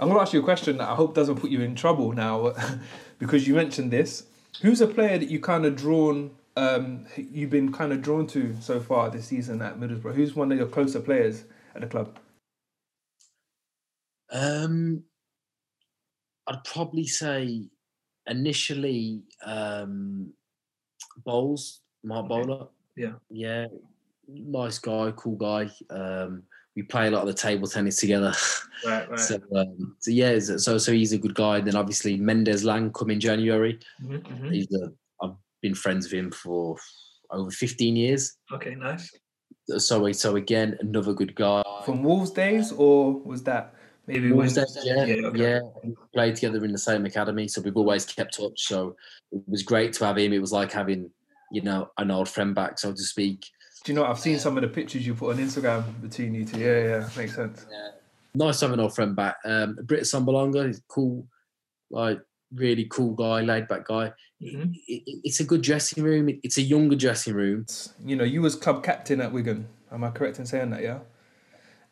I'm 0.00 0.08
gonna 0.08 0.20
ask 0.20 0.32
you 0.32 0.40
a 0.40 0.44
question 0.44 0.78
that 0.78 0.88
I 0.88 0.94
hope 0.96 1.14
doesn't 1.14 1.36
put 1.36 1.50
you 1.50 1.60
in 1.60 1.76
trouble 1.76 2.12
now, 2.12 2.54
because 3.20 3.46
you 3.46 3.54
mentioned 3.54 3.92
this. 3.92 4.24
Who's 4.62 4.80
a 4.80 4.86
player 4.88 5.16
that 5.16 5.30
you 5.30 5.38
kind 5.38 5.64
of 5.64 5.76
drawn? 5.76 6.32
Um, 6.56 7.06
you've 7.16 7.50
been 7.50 7.72
kind 7.72 7.92
of 7.92 8.00
drawn 8.00 8.26
to 8.28 8.54
so 8.60 8.80
far 8.80 9.10
this 9.10 9.26
season 9.26 9.60
at 9.60 9.78
Middlesbrough. 9.78 10.14
Who's 10.14 10.36
one 10.36 10.52
of 10.52 10.58
your 10.58 10.68
closer 10.68 11.00
players 11.00 11.44
at 11.74 11.80
the 11.80 11.86
club? 11.86 12.18
Um, 14.30 15.02
I'd 16.46 16.62
probably 16.64 17.06
say 17.06 17.68
initially 18.26 19.22
um, 19.44 20.32
Bowles, 21.24 21.80
Marc 22.02 22.30
okay. 22.30 22.42
Bola. 22.42 22.68
Yeah, 22.96 23.14
yeah, 23.30 23.66
nice 24.28 24.78
guy, 24.78 25.12
cool 25.16 25.36
guy. 25.36 25.68
Um, 25.90 26.44
we 26.76 26.82
play 26.82 27.06
a 27.06 27.10
lot 27.10 27.22
of 27.22 27.28
the 27.28 27.34
table 27.34 27.68
tennis 27.68 27.96
together. 27.96 28.32
Right, 28.84 29.08
right. 29.08 29.20
so, 29.20 29.40
um, 29.56 29.96
so 29.98 30.10
yeah, 30.10 30.38
so 30.38 30.78
so 30.78 30.92
he's 30.92 31.12
a 31.12 31.18
good 31.18 31.34
guy. 31.34 31.60
Then 31.60 31.76
obviously 31.76 32.16
Mendes 32.16 32.64
Lang 32.64 32.92
come 32.92 33.10
in 33.10 33.20
January. 33.20 33.78
Mm-hmm, 34.02 34.14
mm-hmm. 34.14 34.50
He's 34.50 34.72
a, 34.72 34.92
been 35.64 35.74
friends 35.74 36.04
with 36.06 36.12
him 36.12 36.30
for 36.30 36.76
over 37.30 37.50
15 37.50 37.96
years. 37.96 38.36
Okay, 38.52 38.74
nice. 38.74 39.10
So 39.78 40.12
so 40.12 40.36
again, 40.36 40.76
another 40.80 41.14
good 41.14 41.34
guy. 41.34 41.62
From 41.86 42.02
Wolves 42.02 42.30
days, 42.30 42.70
or 42.70 43.14
was 43.30 43.42
that 43.44 43.74
maybe 44.06 44.30
Wolves 44.30 44.52
days? 44.52 44.76
Yeah, 44.84 45.06
yeah, 45.06 45.26
okay. 45.28 45.38
yeah. 45.40 45.60
We 45.82 45.94
played 46.12 46.34
together 46.36 46.62
in 46.66 46.72
the 46.72 46.84
same 46.90 47.06
academy, 47.06 47.48
so 47.48 47.62
we've 47.62 47.76
always 47.76 48.04
kept 48.04 48.36
touch. 48.36 48.60
So 48.68 48.94
it 49.32 49.42
was 49.48 49.62
great 49.62 49.94
to 49.94 50.04
have 50.04 50.18
him. 50.18 50.34
It 50.34 50.40
was 50.40 50.52
like 50.52 50.70
having, 50.70 51.10
you 51.50 51.62
know, 51.62 51.88
an 51.96 52.10
old 52.10 52.28
friend 52.28 52.54
back, 52.54 52.78
so 52.78 52.92
to 52.92 53.02
speak. 53.02 53.46
Do 53.84 53.92
you 53.92 53.96
know? 53.98 54.04
I've 54.04 54.20
seen 54.20 54.38
some 54.38 54.58
of 54.58 54.62
the 54.62 54.68
pictures 54.68 55.06
you 55.06 55.14
put 55.14 55.30
on 55.34 55.42
Instagram 55.42 55.82
between 56.02 56.34
you 56.34 56.44
two. 56.44 56.60
Yeah, 56.60 56.80
yeah, 56.88 57.08
makes 57.16 57.34
sense. 57.34 57.64
Yeah. 57.70 57.88
Nice 58.34 58.60
having 58.60 58.74
an 58.74 58.80
old 58.80 58.94
friend 58.94 59.16
back. 59.16 59.36
Um, 59.46 59.78
Britt 59.84 60.02
Assombalonga, 60.02 60.66
he's 60.66 60.82
cool, 60.88 61.26
like 61.90 62.20
really 62.54 62.86
cool 62.90 63.14
guy, 63.14 63.40
laid 63.40 63.68
back 63.68 63.86
guy. 63.86 64.12
Mm-hmm. 64.42 64.72
It, 64.86 65.02
it, 65.06 65.20
it's 65.24 65.40
a 65.40 65.44
good 65.44 65.62
dressing 65.62 66.02
room. 66.02 66.28
It, 66.28 66.40
it's 66.42 66.58
a 66.58 66.62
younger 66.62 66.96
dressing 66.96 67.34
room. 67.34 67.66
You 68.04 68.16
know, 68.16 68.24
you 68.24 68.42
was 68.42 68.54
club 68.56 68.82
captain 68.82 69.20
at 69.20 69.32
Wigan. 69.32 69.68
Am 69.92 70.04
I 70.04 70.10
correct 70.10 70.38
in 70.38 70.46
saying 70.46 70.70
that? 70.70 70.82
Yeah. 70.82 71.00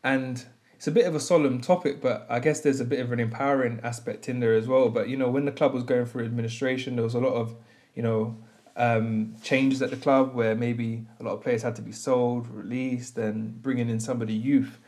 And 0.05 0.45
it's 0.75 0.89
a 0.89 0.91
bit 0.91 1.07
of 1.07 1.15
a 1.15 1.21
solemn 1.21 1.61
topic, 1.61 2.01
but 2.01 2.27
I 2.29 2.41
guess 2.41 2.61
there's 2.61 2.81
a 2.81 2.85
bit 2.85 2.99
of 2.99 3.13
an 3.13 3.21
empowering 3.21 3.81
aspect 3.85 4.29
in 4.29 4.41
there 4.41 4.55
as 4.55 4.67
well. 4.67 4.89
But 4.89 5.09
you 5.09 5.17
know, 5.17 5.31
when 5.31 5.45
the 5.45 5.53
club 5.53 5.75
was 5.75 5.85
going 5.85 6.07
through 6.07 6.25
administration, 6.25 6.97
there 6.97 7.05
was 7.05 7.15
a 7.15 7.21
lot 7.21 7.35
of, 7.35 7.55
you 7.95 8.03
know, 8.03 8.37
um, 8.77 9.37
changes 9.43 9.83
at 9.83 9.91
the 9.91 9.97
club 9.97 10.35
where 10.35 10.55
maybe 10.55 11.07
a 11.21 11.23
lot 11.23 11.35
of 11.35 11.41
players 11.41 11.63
had 11.63 11.77
to 11.77 11.83
be 11.83 11.93
sold, 11.93 12.49
released, 12.49 13.17
and 13.19 13.63
bringing 13.63 13.89
in 13.89 14.01
somebody 14.01 14.33
youth. 14.35 14.79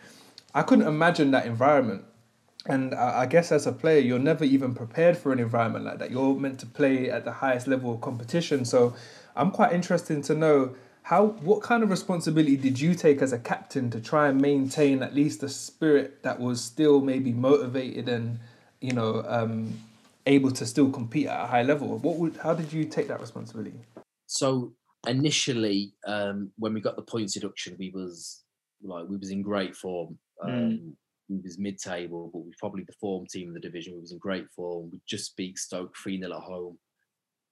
I 0.54 0.62
couldn't 0.62 0.86
imagine 0.86 1.30
that 1.32 1.46
environment. 1.46 2.04
And 2.66 2.94
I, 2.94 3.22
I 3.22 3.26
guess 3.26 3.52
as 3.52 3.66
a 3.66 3.72
player, 3.72 4.00
you're 4.00 4.18
never 4.18 4.44
even 4.44 4.74
prepared 4.74 5.16
for 5.16 5.32
an 5.32 5.38
environment 5.38 5.84
like 5.84 5.98
that. 5.98 6.10
You're 6.10 6.34
meant 6.34 6.60
to 6.60 6.66
play 6.66 7.10
at 7.10 7.24
the 7.24 7.32
highest 7.32 7.66
level 7.66 7.94
of 7.94 8.00
competition. 8.00 8.64
So 8.64 8.94
I'm 9.36 9.50
quite 9.50 9.72
interested 9.72 10.22
to 10.24 10.34
know 10.34 10.74
how 11.02 11.26
what 11.26 11.60
kind 11.62 11.82
of 11.82 11.90
responsibility 11.90 12.56
did 12.56 12.80
you 12.80 12.94
take 12.94 13.20
as 13.20 13.32
a 13.32 13.38
captain 13.38 13.90
to 13.90 14.00
try 14.00 14.28
and 14.28 14.40
maintain 14.40 15.02
at 15.02 15.14
least 15.14 15.42
a 15.42 15.48
spirit 15.50 16.22
that 16.22 16.40
was 16.40 16.64
still 16.64 17.02
maybe 17.02 17.30
motivated 17.30 18.08
and 18.08 18.38
you 18.80 18.92
know 18.92 19.22
um, 19.28 19.78
able 20.26 20.50
to 20.50 20.64
still 20.64 20.90
compete 20.90 21.26
at 21.26 21.44
a 21.44 21.46
high 21.46 21.62
level. 21.62 21.98
What 21.98 22.16
would 22.16 22.38
how 22.38 22.54
did 22.54 22.72
you 22.72 22.86
take 22.86 23.08
that 23.08 23.20
responsibility? 23.20 23.78
So 24.26 24.72
initially, 25.06 25.92
um, 26.06 26.50
when 26.56 26.72
we 26.72 26.80
got 26.80 26.96
the 26.96 27.02
points 27.02 27.34
deduction, 27.34 27.76
we 27.78 27.90
was 27.90 28.42
like 28.82 29.04
we 29.06 29.18
was 29.18 29.30
in 29.30 29.42
great 29.42 29.76
form. 29.76 30.18
Hmm. 30.40 30.50
Um, 30.50 30.60
mm. 30.60 30.92
We 31.28 31.38
was 31.42 31.58
mid 31.58 31.78
table, 31.78 32.30
but 32.32 32.44
we 32.44 32.52
probably 32.58 32.84
the 32.84 32.92
form 33.00 33.26
team 33.26 33.48
of 33.48 33.54
the 33.54 33.60
division. 33.60 33.94
We 33.94 34.00
was 34.00 34.12
in 34.12 34.18
great 34.18 34.50
form. 34.50 34.90
We 34.92 35.00
just 35.08 35.36
beat 35.36 35.58
Stoke 35.58 35.94
three 35.96 36.20
0 36.20 36.32
at 36.32 36.42
home, 36.42 36.78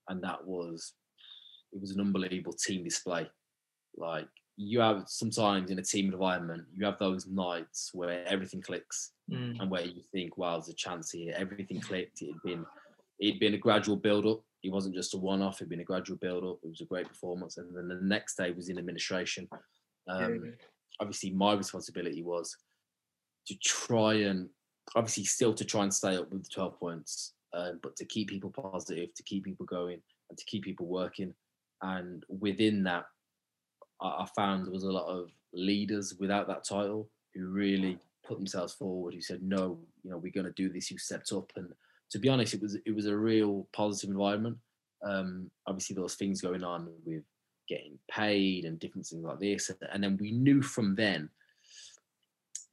and 0.08 0.22
that 0.22 0.44
was 0.44 0.92
it 1.72 1.80
was 1.80 1.92
an 1.92 2.00
unbelievable 2.00 2.52
team 2.52 2.84
display. 2.84 3.28
Like 3.96 4.28
you 4.56 4.80
have 4.80 5.04
sometimes 5.06 5.70
in 5.70 5.78
a 5.78 5.82
team 5.82 6.12
environment, 6.12 6.64
you 6.74 6.84
have 6.84 6.98
those 6.98 7.26
nights 7.26 7.90
where 7.94 8.26
everything 8.26 8.60
clicks 8.60 9.12
mm. 9.30 9.58
and 9.58 9.70
where 9.70 9.82
you 9.82 10.02
think, 10.12 10.36
wow, 10.36 10.54
there's 10.54 10.68
a 10.68 10.74
chance 10.74 11.10
here. 11.10 11.34
Everything 11.36 11.80
clicked. 11.80 12.22
It 12.22 12.32
had 12.32 12.42
been 12.44 12.66
it'd 13.20 13.40
been 13.40 13.54
a 13.54 13.58
gradual 13.58 13.96
build 13.96 14.26
up. 14.26 14.42
It 14.62 14.72
wasn't 14.72 14.94
just 14.94 15.14
a 15.14 15.18
one 15.18 15.42
off, 15.42 15.56
it'd 15.56 15.68
been 15.68 15.80
a 15.80 15.84
gradual 15.84 16.18
build 16.18 16.44
up. 16.44 16.58
It 16.62 16.68
was 16.68 16.80
a 16.80 16.86
great 16.86 17.08
performance. 17.08 17.56
And 17.56 17.74
then 17.74 17.88
the 17.88 17.98
next 18.02 18.36
day 18.36 18.50
was 18.50 18.68
in 18.68 18.78
administration. 18.78 19.48
Um. 20.08 20.54
Obviously, 21.00 21.30
my 21.30 21.54
responsibility 21.54 22.22
was 22.22 22.54
to 23.46 23.54
try 23.56 24.14
and 24.14 24.48
obviously 24.94 25.24
still 25.24 25.54
to 25.54 25.64
try 25.64 25.82
and 25.82 25.94
stay 25.94 26.16
up 26.16 26.30
with 26.30 26.44
the 26.44 26.50
12 26.50 26.78
points, 26.78 27.34
uh, 27.54 27.72
but 27.82 27.96
to 27.96 28.04
keep 28.04 28.28
people 28.28 28.50
positive, 28.50 29.14
to 29.14 29.22
keep 29.22 29.44
people 29.44 29.66
going, 29.66 30.00
and 30.28 30.38
to 30.38 30.44
keep 30.44 30.64
people 30.64 30.86
working. 30.86 31.34
And 31.82 32.24
within 32.28 32.82
that, 32.84 33.06
I, 34.00 34.26
found 34.34 34.64
there 34.64 34.72
was 34.72 34.84
a 34.84 34.92
lot 34.92 35.06
of 35.06 35.30
leaders 35.52 36.14
without 36.18 36.48
that 36.48 36.64
title 36.64 37.08
who 37.34 37.46
really 37.46 37.98
put 38.26 38.38
themselves 38.38 38.72
forward, 38.72 39.14
who 39.14 39.20
said, 39.20 39.42
"No, 39.42 39.78
you 40.02 40.10
know, 40.10 40.18
we're 40.18 40.32
going 40.32 40.46
to 40.46 40.52
do 40.52 40.68
this." 40.68 40.88
Who 40.88 40.98
stepped 40.98 41.32
up, 41.32 41.52
and 41.56 41.72
to 42.10 42.18
be 42.18 42.28
honest, 42.28 42.54
it 42.54 42.62
was 42.62 42.76
it 42.84 42.94
was 42.94 43.06
a 43.06 43.16
real 43.16 43.68
positive 43.72 44.10
environment. 44.10 44.58
Um, 45.04 45.50
obviously, 45.66 45.94
there 45.94 46.02
was 46.02 46.16
things 46.16 46.40
going 46.40 46.64
on 46.64 46.88
with 47.04 47.22
getting 47.68 47.98
paid 48.10 48.64
and 48.64 48.78
different 48.78 49.06
things 49.06 49.24
like 49.24 49.38
this, 49.38 49.70
and 49.92 50.02
then 50.02 50.16
we 50.20 50.32
knew 50.32 50.62
from 50.62 50.94
then 50.94 51.28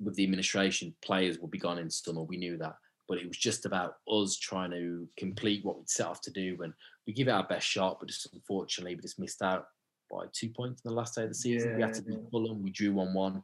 with 0.01 0.15
the 0.15 0.23
administration, 0.23 0.95
players 1.01 1.39
would 1.39 1.51
be 1.51 1.57
gone 1.57 1.77
in 1.77 1.89
summer. 1.89 2.23
We 2.23 2.37
knew 2.37 2.57
that, 2.57 2.75
but 3.07 3.17
it 3.17 3.27
was 3.27 3.37
just 3.37 3.65
about 3.65 3.95
us 4.09 4.37
trying 4.37 4.71
to 4.71 5.07
complete 5.17 5.65
what 5.65 5.77
we'd 5.77 5.89
set 5.89 6.07
off 6.07 6.21
to 6.21 6.31
do, 6.31 6.57
and 6.63 6.73
we 7.05 7.13
give 7.13 7.27
it 7.27 7.31
our 7.31 7.47
best 7.47 7.67
shot, 7.67 7.97
but 7.99 8.07
just 8.07 8.33
unfortunately, 8.33 8.95
we 8.95 9.01
just 9.01 9.19
missed 9.19 9.41
out 9.41 9.65
by 10.11 10.25
two 10.33 10.49
points 10.49 10.81
in 10.83 10.89
the 10.89 10.95
last 10.95 11.15
day 11.15 11.23
of 11.23 11.29
the 11.29 11.35
season. 11.35 11.71
Yeah, 11.71 11.75
we 11.75 11.81
had 11.81 11.93
to 11.95 12.01
beat 12.01 12.19
Fulham. 12.31 12.63
We 12.63 12.71
drew 12.71 12.93
one 12.93 13.13
one. 13.13 13.43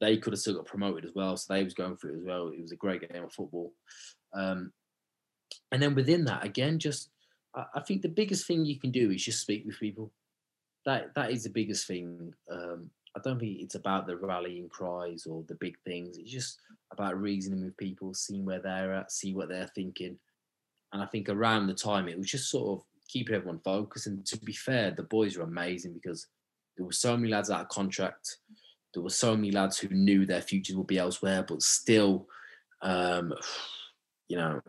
They 0.00 0.18
could 0.18 0.32
have 0.32 0.40
still 0.40 0.54
got 0.54 0.66
promoted 0.66 1.04
as 1.04 1.12
well, 1.14 1.36
so 1.36 1.52
they 1.52 1.64
was 1.64 1.74
going 1.74 1.96
for 1.96 2.10
it 2.10 2.18
as 2.18 2.24
well. 2.24 2.48
It 2.48 2.60
was 2.60 2.72
a 2.72 2.76
great 2.76 3.00
game 3.00 3.24
of 3.24 3.32
football. 3.32 3.72
Um, 4.34 4.72
and 5.72 5.82
then 5.82 5.94
within 5.94 6.24
that, 6.26 6.44
again, 6.44 6.78
just 6.78 7.10
I, 7.54 7.64
I, 7.76 7.80
think 7.80 8.02
the 8.02 8.08
biggest 8.08 8.46
thing 8.46 8.64
you 8.64 8.78
can 8.78 8.90
do 8.90 9.10
is 9.10 9.24
just 9.24 9.40
speak 9.40 9.64
with 9.64 9.80
people. 9.80 10.12
That 10.84 11.14
that 11.14 11.30
is 11.30 11.44
the 11.44 11.50
biggest 11.50 11.86
thing. 11.86 12.34
Um, 12.50 12.90
I 13.16 13.20
don't 13.20 13.38
think 13.38 13.60
it's 13.60 13.74
about 13.74 14.06
the 14.06 14.16
rallying 14.16 14.68
cries 14.68 15.24
or 15.26 15.42
the 15.48 15.54
big 15.54 15.76
things. 15.86 16.18
It's 16.18 16.30
just 16.30 16.58
about 16.92 17.18
reasoning 17.18 17.64
with 17.64 17.76
people, 17.78 18.12
seeing 18.12 18.44
where 18.44 18.60
they're 18.60 18.92
at, 18.92 19.10
see 19.10 19.34
what 19.34 19.48
they're 19.48 19.70
thinking. 19.74 20.18
And 20.92 21.02
I 21.02 21.06
think 21.06 21.30
around 21.30 21.66
the 21.66 21.74
time 21.74 22.08
it 22.08 22.18
was 22.18 22.30
just 22.30 22.50
sort 22.50 22.78
of 22.78 22.84
keeping 23.08 23.34
everyone 23.34 23.60
focused. 23.64 24.06
And 24.06 24.24
to 24.26 24.38
be 24.40 24.52
fair, 24.52 24.90
the 24.90 25.02
boys 25.02 25.36
were 25.36 25.44
amazing 25.44 25.94
because 25.94 26.26
there 26.76 26.84
were 26.84 26.92
so 26.92 27.16
many 27.16 27.32
lads 27.32 27.50
out 27.50 27.62
of 27.62 27.68
contract. 27.68 28.36
There 28.92 29.02
were 29.02 29.08
so 29.08 29.34
many 29.34 29.50
lads 29.50 29.78
who 29.78 29.88
knew 29.88 30.26
their 30.26 30.42
futures 30.42 30.76
would 30.76 30.86
be 30.86 30.98
elsewhere, 30.98 31.42
but 31.42 31.62
still, 31.62 32.28
um, 32.82 33.32
you 34.28 34.36
know, 34.36 34.60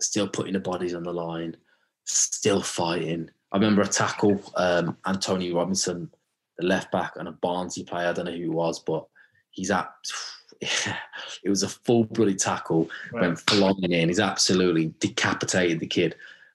still 0.00 0.28
putting 0.28 0.54
the 0.54 0.60
bodies 0.60 0.94
on 0.94 1.02
the 1.02 1.12
line, 1.12 1.56
still 2.04 2.62
fighting. 2.62 3.28
I 3.52 3.56
remember 3.56 3.82
a 3.82 3.86
tackle, 3.86 4.40
um, 4.56 4.96
Antonee 5.06 5.52
Robinson, 5.52 6.10
the 6.58 6.66
left 6.66 6.90
back, 6.90 7.12
and 7.16 7.28
a 7.28 7.32
Barnsley 7.32 7.84
player. 7.84 8.08
I 8.08 8.12
don't 8.12 8.26
know 8.26 8.32
who 8.32 8.42
he 8.42 8.48
was, 8.48 8.80
but 8.80 9.06
he's 9.50 9.70
at. 9.70 9.90
it 10.60 11.48
was 11.48 11.62
a 11.62 11.68
full 11.68 12.04
bloody 12.04 12.34
tackle, 12.34 12.88
right. 13.12 13.22
went 13.22 13.40
flying 13.40 13.92
in. 13.92 14.08
He's 14.08 14.20
absolutely 14.20 14.94
decapitated 15.00 15.80
the 15.80 15.86
kid, 15.86 16.14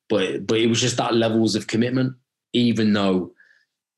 but 0.09 0.47
but 0.47 0.59
it 0.59 0.67
was 0.67 0.81
just 0.81 0.97
that 0.97 1.15
levels 1.15 1.55
of 1.55 1.67
commitment. 1.67 2.15
Even 2.53 2.91
though 2.91 3.31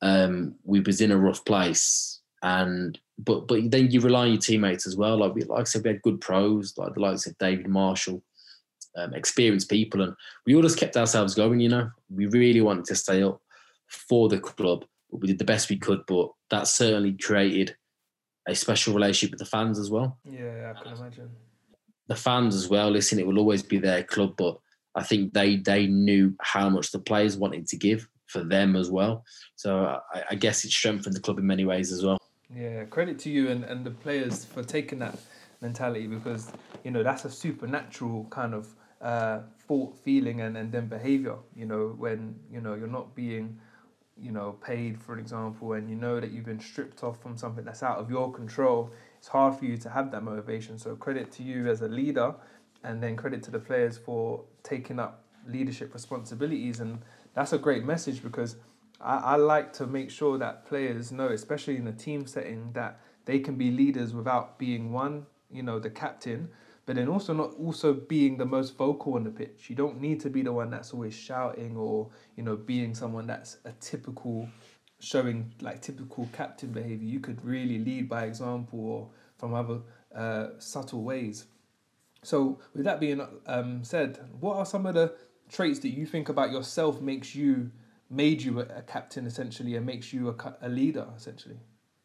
um, 0.02 0.56
we 0.64 0.82
was 0.82 1.02
in 1.02 1.12
a 1.12 1.18
rough 1.18 1.44
place, 1.46 2.20
and 2.42 3.00
but 3.18 3.48
but 3.48 3.72
then 3.72 3.90
you 3.90 4.02
rely 4.02 4.24
on 4.24 4.32
your 4.32 4.42
teammates 4.42 4.86
as 4.86 4.98
well. 4.98 5.18
Like 5.18 5.34
we, 5.34 5.44
like 5.44 5.62
I 5.62 5.64
said, 5.64 5.84
we 5.84 5.92
had 5.92 6.02
good 6.02 6.20
pros 6.22 6.78
like 6.78 6.94
the 6.94 7.00
likes 7.00 7.26
of 7.26 7.38
David 7.38 7.68
Marshall, 7.68 8.22
um, 8.98 9.14
experienced 9.14 9.70
people, 9.70 10.02
and 10.02 10.14
we 10.46 10.56
all 10.56 10.62
just 10.62 10.78
kept 10.78 10.98
ourselves 10.98 11.36
going. 11.36 11.60
You 11.60 11.70
know, 11.70 11.90
we 12.14 12.26
really 12.28 12.62
wanted 12.62 12.86
to 12.86 12.96
stay 12.96 13.24
up 13.24 13.42
for 13.88 14.28
the 14.28 14.40
club. 14.40 14.86
We 15.22 15.28
did 15.28 15.40
the 15.40 15.46
best 15.46 15.70
we 15.70 15.78
could, 15.78 16.02
but 16.08 16.30
that 16.50 16.68
certainly 16.68 17.14
created 17.14 17.76
a 18.48 18.56
special 18.56 18.94
relationship 18.94 19.32
with 19.32 19.40
the 19.40 19.46
fans 19.46 19.80
as 19.80 19.90
well. 19.90 20.18
Yeah, 20.30 20.74
I 20.76 20.82
can 20.82 20.98
imagine. 20.98 21.30
The 22.08 22.16
fans 22.16 22.56
as 22.56 22.68
well. 22.68 22.90
Listen, 22.90 23.20
it 23.20 23.26
will 23.26 23.40
always 23.40 23.64
be 23.64 23.78
their 23.78 24.04
club, 24.04 24.36
but 24.38 24.58
I 24.96 25.04
think 25.04 25.34
they 25.34 25.58
they 25.58 25.88
knew 25.88 26.36
how 26.42 26.70
much 26.70 26.92
the 26.92 27.00
players 27.00 27.38
wanted 27.38 27.68
to 27.68 27.78
give 27.78 28.08
for 28.28 28.44
them 28.44 28.76
as 28.76 28.90
well. 28.92 29.24
So 29.56 30.00
I, 30.14 30.24
I 30.32 30.36
guess 30.36 30.66
it 30.66 30.72
strengthened 30.72 31.16
the 31.16 31.22
club 31.22 31.40
in 31.40 31.48
many 31.48 31.66
ways 31.66 31.92
as 31.92 32.04
well. 32.04 32.18
Yeah, 32.54 32.84
credit 32.86 33.20
to 33.20 33.30
you 33.30 33.50
and, 33.50 33.64
and 33.64 33.86
the 33.86 33.92
players 33.92 34.46
for 34.46 34.64
taking 34.64 35.00
that 35.00 35.18
mentality 35.62 36.08
because 36.08 36.52
you 36.84 36.92
know 36.92 37.04
that's 37.04 37.26
a 37.26 37.32
supernatural 37.32 38.26
kind 38.30 38.54
of 38.54 38.68
uh, 39.02 39.40
thought, 39.68 39.98
feeling, 39.98 40.42
and, 40.42 40.58
and 40.58 40.72
then 40.72 40.88
behavior. 40.88 41.38
You 41.56 41.66
know 41.66 41.96
when 41.98 42.36
you 42.52 42.62
know 42.62 42.74
you're 42.74 42.88
not 42.88 43.16
being 43.16 43.60
you 44.16 44.32
know 44.32 44.52
paid 44.64 45.02
for 45.02 45.18
example 45.18 45.74
and 45.74 45.90
you 45.90 45.96
know 45.96 46.20
that 46.20 46.32
you've 46.32 46.46
been 46.46 46.60
stripped 46.60 47.04
off 47.04 47.22
from 47.22 47.36
something 47.36 47.66
that's 47.66 47.82
out 47.82 47.98
of 47.98 48.10
your 48.10 48.32
control 48.32 48.92
it's 49.24 49.30
hard 49.30 49.56
for 49.56 49.64
you 49.64 49.78
to 49.78 49.90
have 49.90 50.12
that 50.12 50.22
motivation. 50.22 50.78
So 50.78 50.98
credit 50.98 51.32
to 51.32 51.44
you 51.44 51.70
as 51.70 51.82
a 51.82 51.88
leader 51.88 52.36
and 52.84 53.02
then 53.02 53.16
credit 53.16 53.42
to 53.44 53.52
the 53.52 53.60
players 53.60 53.98
for 53.98 54.44
taking 54.64 55.00
up 55.00 55.24
leadership 55.48 55.94
responsibilities. 55.94 56.82
And 56.82 57.00
that's 57.34 57.54
a 57.54 57.58
great 57.58 57.86
message 57.86 58.22
because 58.22 58.58
I, 59.00 59.16
I 59.16 59.36
like 59.38 59.72
to 59.76 59.88
make 59.88 60.12
sure 60.12 60.38
that 60.40 60.66
players 60.66 61.14
know, 61.14 61.30
especially 61.30 61.78
in 61.78 61.88
a 61.88 61.94
team 61.94 62.28
setting, 62.28 62.74
that 62.74 63.00
they 63.24 63.40
can 63.40 63.56
be 63.56 63.72
leaders 63.72 64.14
without 64.14 64.60
being 64.60 64.92
one, 64.92 65.26
you 65.50 65.64
know, 65.64 65.80
the 65.80 65.90
captain, 65.90 66.50
but 66.86 66.96
then 66.96 67.08
also 67.08 67.34
not 67.34 67.54
also 67.56 67.94
being 67.94 68.38
the 68.38 68.46
most 68.46 68.76
vocal 68.76 69.16
on 69.16 69.24
the 69.24 69.30
pitch. 69.30 69.70
You 69.70 69.76
don't 69.76 70.02
need 70.02 70.20
to 70.22 70.30
be 70.30 70.42
the 70.42 70.52
one 70.52 70.70
that's 70.70 70.94
always 70.94 71.14
shouting 71.14 71.78
or, 71.78 72.10
you 72.36 72.44
know, 72.44 72.56
being 72.56 72.94
someone 72.94 73.28
that's 73.28 73.58
a 73.66 73.72
typical 73.80 74.50
showing 75.00 75.54
like 75.62 75.82
typical 75.82 76.28
captain 76.34 76.72
behavior. 76.72 77.08
You 77.08 77.20
could 77.20 77.44
really 77.44 77.80
lead 77.80 78.10
by 78.10 78.26
example 78.26 78.80
or 78.80 79.10
from 79.38 79.54
other 79.54 79.80
uh, 80.14 80.60
subtle 80.60 81.04
ways. 81.04 81.46
So, 82.24 82.60
with 82.74 82.86
that 82.86 83.00
being 83.00 83.26
um, 83.48 83.84
said, 83.84 84.20
what 84.40 84.58
are 84.58 84.66
some 84.66 84.86
of 84.86 84.96
the 84.96 85.14
traits 85.50 85.80
that 85.80 85.90
you 85.90 86.06
think 86.06 86.30
about 86.30 86.52
yourself 86.52 87.02
makes 87.02 87.36
you 87.36 87.72
made 88.10 88.42
you 88.42 88.60
a, 88.60 88.64
a 88.64 88.82
captain 88.82 89.26
essentially 89.26 89.76
and 89.76 89.86
makes 89.86 90.14
you 90.14 90.30
a, 90.30 90.56
a 90.62 90.70
leader 90.70 91.08
essentially? 91.16 91.60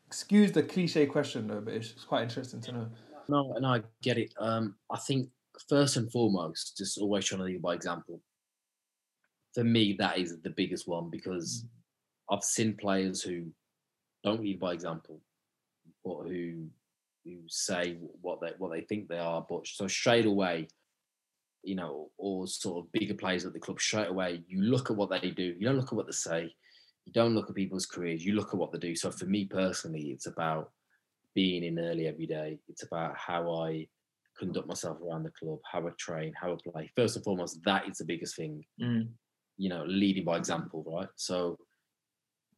Excuse 0.06 0.52
the 0.52 0.62
cliche 0.62 1.06
question 1.06 1.49
though, 1.49 1.61
but 1.61 1.75
it's, 1.75 1.90
it's 1.90 2.04
quite 2.04 2.23
interesting 2.23 2.61
to 2.62 2.73
know. 2.73 2.88
No, 3.28 3.52
and 3.54 3.66
I 3.66 3.82
get 4.02 4.18
it. 4.18 4.32
Um, 4.38 4.75
I 4.90 4.99
think 4.99 5.28
first 5.68 5.97
and 5.97 6.11
foremost, 6.11 6.76
just 6.78 6.99
always 6.99 7.25
trying 7.26 7.40
to 7.40 7.44
lead 7.44 7.62
by 7.62 7.75
example. 7.75 8.20
For 9.54 9.64
me, 9.64 9.97
that 9.99 10.18
is 10.18 10.40
the 10.40 10.50
biggest 10.50 10.88
one 10.88 11.11
because 11.11 11.64
mm. 11.64 12.35
I've 12.35 12.44
seen 12.44 12.76
players 12.76 13.23
who 13.23 13.47
don't 14.25 14.42
lead 14.42 14.61
by 14.61 14.73
example, 14.73 15.20
but 16.04 16.23
who 16.28 16.68
who 17.25 17.37
say 17.49 17.99
what 18.23 18.40
they 18.40 18.52
what 18.58 18.73
they 18.73 18.82
think 18.82 19.08
they 19.08 19.18
are. 19.18 19.44
But 19.49 19.66
so 19.66 19.87
straight 19.87 20.26
away, 20.26 20.68
you 21.62 21.75
know, 21.75 22.11
or 22.16 22.47
sort 22.47 22.85
of 22.85 22.92
bigger 22.92 23.14
players 23.14 23.44
at 23.44 23.52
the 23.52 23.58
club 23.58 23.80
straight 23.80 24.08
away, 24.08 24.42
you 24.47 24.62
look 24.62 24.90
at 24.90 24.97
what 24.97 25.11
they 25.11 25.30
do. 25.30 25.54
You 25.58 25.66
don't 25.66 25.76
look 25.76 25.92
at 25.92 25.97
what 25.97 26.06
they 26.06 26.12
say. 26.12 26.54
You 27.04 27.12
don't 27.12 27.35
look 27.35 27.49
at 27.49 27.56
people's 27.56 27.87
careers. 27.87 28.25
You 28.25 28.35
look 28.35 28.49
at 28.49 28.58
what 28.58 28.73
they 28.73 28.78
do. 28.78 28.94
So 28.94 29.11
for 29.11 29.25
me 29.25 29.47
personally, 29.47 30.11
it's 30.11 30.26
about 30.26 30.70
being 31.35 31.64
in 31.64 31.78
early 31.78 32.06
every 32.06 32.26
day. 32.26 32.58
It's 32.68 32.82
about 32.82 33.16
how 33.16 33.50
I 33.62 33.87
conduct 34.38 34.68
myself 34.68 34.99
around 35.02 35.25
the 35.25 35.30
club, 35.30 35.58
how 35.70 35.87
I 35.87 35.90
train, 35.99 36.32
how 36.40 36.52
I 36.52 36.70
play. 36.70 36.90
First 36.97 37.16
and 37.16 37.25
foremost, 37.25 37.61
that 37.64 37.88
is 37.88 37.99
the 37.99 38.04
biggest 38.04 38.37
thing. 38.37 38.64
Mm. 38.80 39.08
You 39.56 39.68
know, 39.68 39.85
leading 39.87 40.25
by 40.25 40.37
example, 40.37 40.85
right? 40.87 41.08
So 41.16 41.58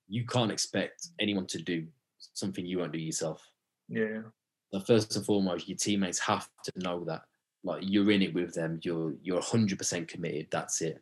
you 0.09 0.27
can't 0.27 0.53
expect 0.53 1.09
anyone 1.21 1.47
to 1.47 1.63
do 1.63 1.87
something 2.35 2.67
you 2.67 2.79
won't 2.79 2.93
do 2.93 2.99
yourself. 2.99 3.43
Yeah. 3.89 4.23
So 4.73 4.81
first 4.81 5.17
and 5.17 5.25
foremost, 5.25 5.69
your 5.69 5.79
teammates 5.79 6.19
have 6.21 6.49
to 6.65 6.73
know 6.77 7.05
that 7.07 7.23
like 7.65 7.83
you're 7.85 8.11
in 8.11 8.23
it 8.23 8.35
with 8.35 8.55
them 8.55 8.81
you're 8.83 9.15
you're 9.23 9.41
100% 9.41 10.09
committed 10.09 10.47
that's 10.51 10.81
it 10.81 11.01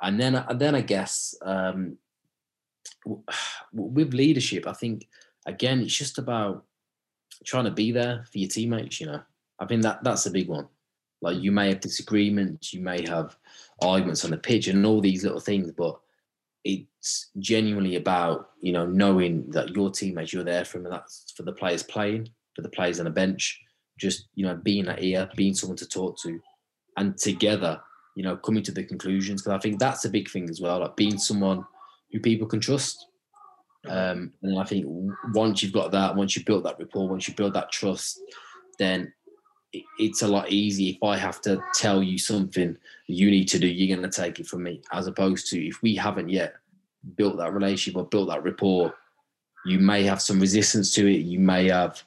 and 0.00 0.20
then 0.20 0.34
and 0.34 0.60
then 0.60 0.74
i 0.74 0.80
guess 0.80 1.34
um 1.42 1.96
with 3.72 4.14
leadership 4.14 4.66
i 4.66 4.72
think 4.72 5.08
again 5.46 5.80
it's 5.80 5.96
just 5.96 6.18
about 6.18 6.64
trying 7.44 7.64
to 7.64 7.70
be 7.70 7.92
there 7.92 8.24
for 8.30 8.38
your 8.38 8.48
teammates 8.48 9.00
you 9.00 9.06
know 9.06 9.20
i 9.58 9.66
think 9.66 9.82
that 9.82 10.02
that's 10.04 10.26
a 10.26 10.30
big 10.30 10.48
one 10.48 10.66
like 11.20 11.38
you 11.38 11.52
may 11.52 11.68
have 11.68 11.80
disagreements 11.80 12.72
you 12.72 12.80
may 12.80 13.06
have 13.06 13.36
arguments 13.82 14.24
on 14.24 14.30
the 14.30 14.36
pitch 14.36 14.68
and 14.68 14.84
all 14.86 15.00
these 15.00 15.24
little 15.24 15.40
things 15.40 15.70
but 15.76 15.98
it's 16.64 17.30
genuinely 17.38 17.96
about 17.96 18.50
you 18.60 18.72
know 18.72 18.86
knowing 18.86 19.48
that 19.50 19.74
your 19.74 19.90
teammates 19.90 20.32
you're 20.32 20.44
there 20.44 20.64
for 20.64 20.78
them 20.78 20.86
and 20.86 20.94
that's 20.94 21.32
for 21.36 21.42
the 21.42 21.52
players 21.52 21.82
playing 21.82 22.28
for 22.54 22.62
the 22.62 22.68
players 22.68 22.98
on 22.98 23.04
the 23.04 23.10
bench 23.10 23.60
just 23.98 24.28
you 24.34 24.44
know 24.44 24.54
being 24.54 24.84
that 24.86 25.02
ear, 25.02 25.30
being 25.36 25.54
someone 25.54 25.76
to 25.76 25.88
talk 25.88 26.18
to, 26.20 26.40
and 26.96 27.16
together, 27.16 27.80
you 28.16 28.22
know, 28.22 28.36
coming 28.36 28.62
to 28.64 28.72
the 28.72 28.84
conclusions. 28.84 29.42
Because 29.42 29.56
I 29.56 29.60
think 29.60 29.78
that's 29.78 30.04
a 30.04 30.10
big 30.10 30.28
thing 30.30 30.50
as 30.50 30.60
well, 30.60 30.80
like 30.80 30.96
being 30.96 31.18
someone 31.18 31.64
who 32.10 32.20
people 32.20 32.46
can 32.46 32.60
trust. 32.60 33.06
Um, 33.88 34.32
and 34.42 34.58
I 34.58 34.64
think 34.64 34.86
once 35.34 35.62
you've 35.62 35.72
got 35.72 35.90
that, 35.92 36.14
once 36.14 36.36
you've 36.36 36.46
built 36.46 36.64
that 36.64 36.78
rapport, 36.78 37.08
once 37.08 37.26
you 37.26 37.34
build 37.34 37.54
that 37.54 37.72
trust, 37.72 38.20
then 38.78 39.12
it's 39.98 40.22
a 40.22 40.28
lot 40.28 40.50
easier. 40.50 40.94
If 40.94 41.02
I 41.02 41.16
have 41.16 41.40
to 41.42 41.62
tell 41.74 42.02
you 42.02 42.18
something 42.18 42.76
you 43.06 43.30
need 43.30 43.48
to 43.48 43.58
do, 43.58 43.66
you're 43.66 43.96
going 43.96 44.08
to 44.08 44.20
take 44.20 44.38
it 44.38 44.46
from 44.46 44.62
me. 44.62 44.82
As 44.92 45.06
opposed 45.06 45.48
to 45.48 45.66
if 45.66 45.82
we 45.82 45.96
haven't 45.96 46.28
yet 46.28 46.54
built 47.16 47.38
that 47.38 47.52
relationship 47.52 47.98
or 47.98 48.06
built 48.06 48.28
that 48.28 48.44
rapport, 48.44 48.94
you 49.64 49.78
may 49.78 50.02
have 50.04 50.20
some 50.20 50.40
resistance 50.40 50.94
to 50.94 51.06
it. 51.06 51.20
You 51.20 51.38
may 51.38 51.68
have 51.68 52.02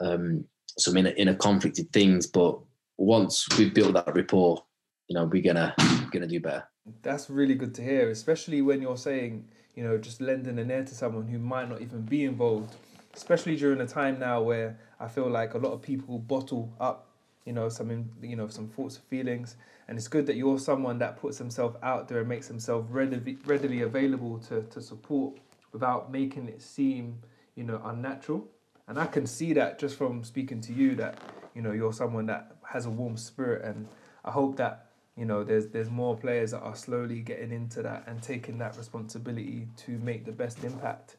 um, 0.00 0.44
some 0.78 0.96
inner, 0.96 1.12
inner 1.16 1.34
conflicted 1.34 1.92
things. 1.92 2.26
But 2.26 2.58
once 2.96 3.46
we've 3.58 3.74
built 3.74 3.94
that 3.94 4.14
rapport, 4.14 4.62
you 5.08 5.14
know, 5.14 5.24
we're 5.24 5.42
gonna 5.42 5.74
gonna 6.10 6.26
do 6.26 6.40
better. 6.40 6.64
That's 7.02 7.28
really 7.28 7.54
good 7.54 7.74
to 7.76 7.82
hear, 7.82 8.10
especially 8.10 8.62
when 8.62 8.80
you're 8.80 8.96
saying, 8.96 9.48
you 9.78 9.84
know, 9.84 9.96
just 9.96 10.20
lending 10.20 10.58
an 10.58 10.72
ear 10.72 10.82
to 10.82 10.92
someone 10.92 11.28
who 11.28 11.38
might 11.38 11.68
not 11.68 11.80
even 11.80 12.02
be 12.02 12.24
involved. 12.24 12.74
Especially 13.14 13.54
during 13.54 13.80
a 13.80 13.86
time 13.86 14.18
now 14.18 14.42
where 14.42 14.76
I 14.98 15.06
feel 15.06 15.30
like 15.30 15.54
a 15.54 15.58
lot 15.58 15.72
of 15.72 15.82
people 15.82 16.18
bottle 16.18 16.72
up, 16.80 17.06
you 17.44 17.52
know, 17.52 17.68
some 17.68 18.10
you 18.20 18.34
know 18.34 18.48
some 18.48 18.66
thoughts 18.66 18.96
and 18.96 19.04
feelings, 19.04 19.54
and 19.86 19.96
it's 19.96 20.08
good 20.08 20.26
that 20.26 20.34
you're 20.34 20.58
someone 20.58 20.98
that 20.98 21.16
puts 21.16 21.38
himself 21.38 21.76
out 21.80 22.08
there 22.08 22.18
and 22.18 22.28
makes 22.28 22.48
himself 22.48 22.86
readily 22.90 23.38
readily 23.46 23.82
available 23.82 24.40
to 24.48 24.62
to 24.62 24.80
support 24.82 25.38
without 25.72 26.10
making 26.10 26.48
it 26.48 26.60
seem, 26.60 27.20
you 27.54 27.62
know, 27.62 27.80
unnatural 27.84 28.48
and 28.88 28.98
I 28.98 29.06
can 29.06 29.26
see 29.26 29.52
that 29.52 29.78
just 29.78 29.96
from 29.96 30.24
speaking 30.24 30.60
to 30.62 30.72
you 30.72 30.96
that 30.96 31.18
you 31.54 31.62
know 31.62 31.72
you're 31.72 31.92
someone 31.92 32.26
that 32.26 32.56
has 32.66 32.86
a 32.86 32.90
warm 32.90 33.16
spirit, 33.16 33.64
and 33.64 33.86
I 34.24 34.32
hope 34.32 34.56
that 34.56 34.87
you 35.18 35.24
know 35.24 35.42
there's 35.42 35.66
there's 35.68 35.90
more 35.90 36.16
players 36.16 36.52
that 36.52 36.60
are 36.60 36.76
slowly 36.76 37.20
getting 37.20 37.50
into 37.50 37.82
that 37.82 38.04
and 38.06 38.22
taking 38.22 38.56
that 38.58 38.76
responsibility 38.76 39.66
to 39.78 39.98
make 39.98 40.24
the 40.24 40.32
best 40.32 40.62
impact. 40.62 41.16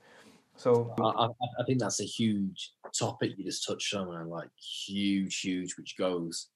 So 0.56 0.94
I, 1.00 1.26
I 1.26 1.64
think 1.66 1.80
that's 1.80 2.02
a 2.02 2.06
huge 2.06 2.74
topic 2.98 3.34
you 3.38 3.44
just 3.44 3.68
touched 3.68 3.94
on, 3.94 4.16
and 4.16 4.30
like 4.30 4.50
huge, 4.58 5.42
huge, 5.42 5.76
which 5.78 5.98
goes 5.98 6.48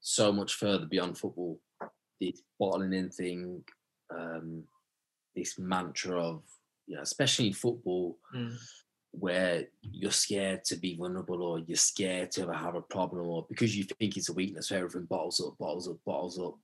so 0.00 0.30
much 0.32 0.54
further 0.54 0.86
beyond 0.86 1.16
football. 1.16 1.58
This 2.20 2.42
bottling 2.58 2.92
in 2.92 3.08
thing, 3.08 3.64
um, 4.14 4.64
this 5.34 5.58
mantra 5.58 6.22
of 6.22 6.42
you 6.86 6.96
know, 6.96 7.02
especially 7.02 7.48
in 7.48 7.54
football. 7.54 8.18
Mm 8.34 8.56
where 9.12 9.64
you're 9.82 10.12
scared 10.12 10.64
to 10.64 10.76
be 10.76 10.94
vulnerable 10.94 11.42
or 11.42 11.58
you're 11.58 11.76
scared 11.76 12.30
to 12.30 12.48
have 12.52 12.76
a 12.76 12.80
problem 12.80 13.26
or 13.26 13.44
because 13.48 13.76
you 13.76 13.82
think 13.82 14.16
it's 14.16 14.28
a 14.28 14.32
weakness 14.32 14.70
everything 14.70 15.04
bottles 15.06 15.40
up 15.44 15.58
bottles 15.58 15.88
up 15.88 15.96
bottles 16.06 16.38
up 16.38 16.54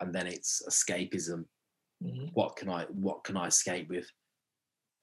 and 0.00 0.14
then 0.14 0.26
it's 0.26 0.62
escapism 0.68 1.44
mm-hmm. 2.02 2.26
what 2.34 2.56
can 2.56 2.68
i 2.68 2.84
what 2.90 3.22
can 3.24 3.36
i 3.36 3.46
escape 3.46 3.88
with 3.88 4.06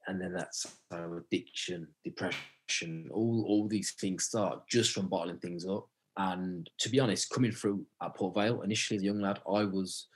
and 0.07 0.21
then 0.21 0.33
that's 0.33 0.67
addiction 0.91 1.87
depression 2.03 3.09
all 3.11 3.45
all 3.47 3.67
these 3.67 3.91
things 3.99 4.25
start 4.25 4.67
just 4.69 4.91
from 4.91 5.07
bottling 5.07 5.39
things 5.39 5.65
up 5.65 5.87
and 6.17 6.69
to 6.79 6.89
be 6.89 6.99
honest 6.99 7.29
coming 7.29 7.51
through 7.51 7.85
at 8.01 8.15
port 8.15 8.33
vale 8.35 8.61
initially 8.61 8.97
as 8.97 9.03
a 9.03 9.05
young 9.05 9.21
lad 9.21 9.39
i 9.53 9.63
was 9.63 10.07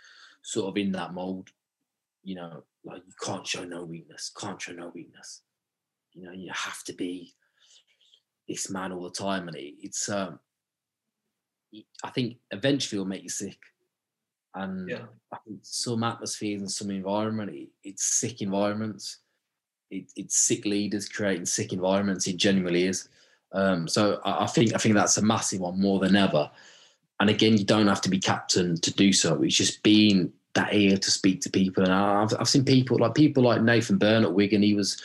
sort 0.44 0.68
of 0.68 0.78
in 0.78 0.92
that 0.92 1.14
mold 1.14 1.50
you 2.24 2.36
know, 2.36 2.64
like 2.86 3.02
you 3.06 3.14
can't 3.22 3.46
show 3.46 3.64
no 3.64 3.84
weakness, 3.84 4.32
can't 4.38 4.62
show 4.62 4.74
no 4.74 4.92
weakness. 4.94 5.42
You 6.14 6.24
know, 6.24 6.32
you 6.32 6.52
have 6.54 6.84
to 6.86 6.94
be 6.94 7.34
this 8.48 8.70
man 8.70 8.92
all 8.92 9.04
the 9.04 9.12
time, 9.12 9.48
and 9.48 9.58
it, 9.58 9.76
it's 9.82 10.10
um, 10.10 10.40
I 12.04 12.10
think 12.10 12.38
eventually 12.52 12.98
it'll 12.98 13.08
make 13.08 13.24
you 13.24 13.30
sick. 13.30 13.58
And 14.54 14.90
yeah. 14.90 15.06
Some 15.62 16.04
atmospheres 16.04 16.62
and 16.62 16.72
some 16.72 16.92
environment, 16.92 17.54
it, 17.54 17.70
it's 17.84 18.04
sick 18.04 18.42
environments. 18.42 19.20
It, 19.90 20.12
it's 20.16 20.38
sick 20.38 20.66
leaders 20.66 21.08
creating 21.08 21.46
sick 21.46 21.72
environments. 21.72 22.28
It 22.28 22.38
genuinely 22.38 22.86
is. 22.86 23.08
Um, 23.54 23.88
so 23.88 24.20
I, 24.26 24.44
I 24.44 24.48
think 24.48 24.74
I 24.74 24.78
think 24.78 24.96
that's 24.96 25.18
a 25.18 25.22
massive 25.22 25.62
one 25.62 25.80
more 25.80 26.00
than 26.00 26.16
ever. 26.16 26.50
And 27.20 27.30
again, 27.30 27.58
you 27.58 27.64
don't 27.64 27.88
have 27.88 28.02
to 28.02 28.10
be 28.10 28.20
captain 28.20 28.80
to 28.82 28.94
do 28.94 29.14
so. 29.14 29.42
It's 29.42 29.56
just 29.56 29.84
being 29.84 30.34
that 30.54 30.74
ear 30.74 30.98
to 30.98 31.12
speak 31.12 31.40
to 31.42 31.50
people. 31.50 31.84
And 31.84 31.94
I've, 31.94 32.34
I've 32.40 32.50
seen 32.50 32.66
people 32.66 32.98
like 32.98 33.16
people 33.16 33.44
like 33.44 33.62
Nathan 33.62 33.98
Byrne 33.98 34.24
at 34.24 34.34
Wigan. 34.34 34.64
He 34.64 34.74
was, 34.74 35.02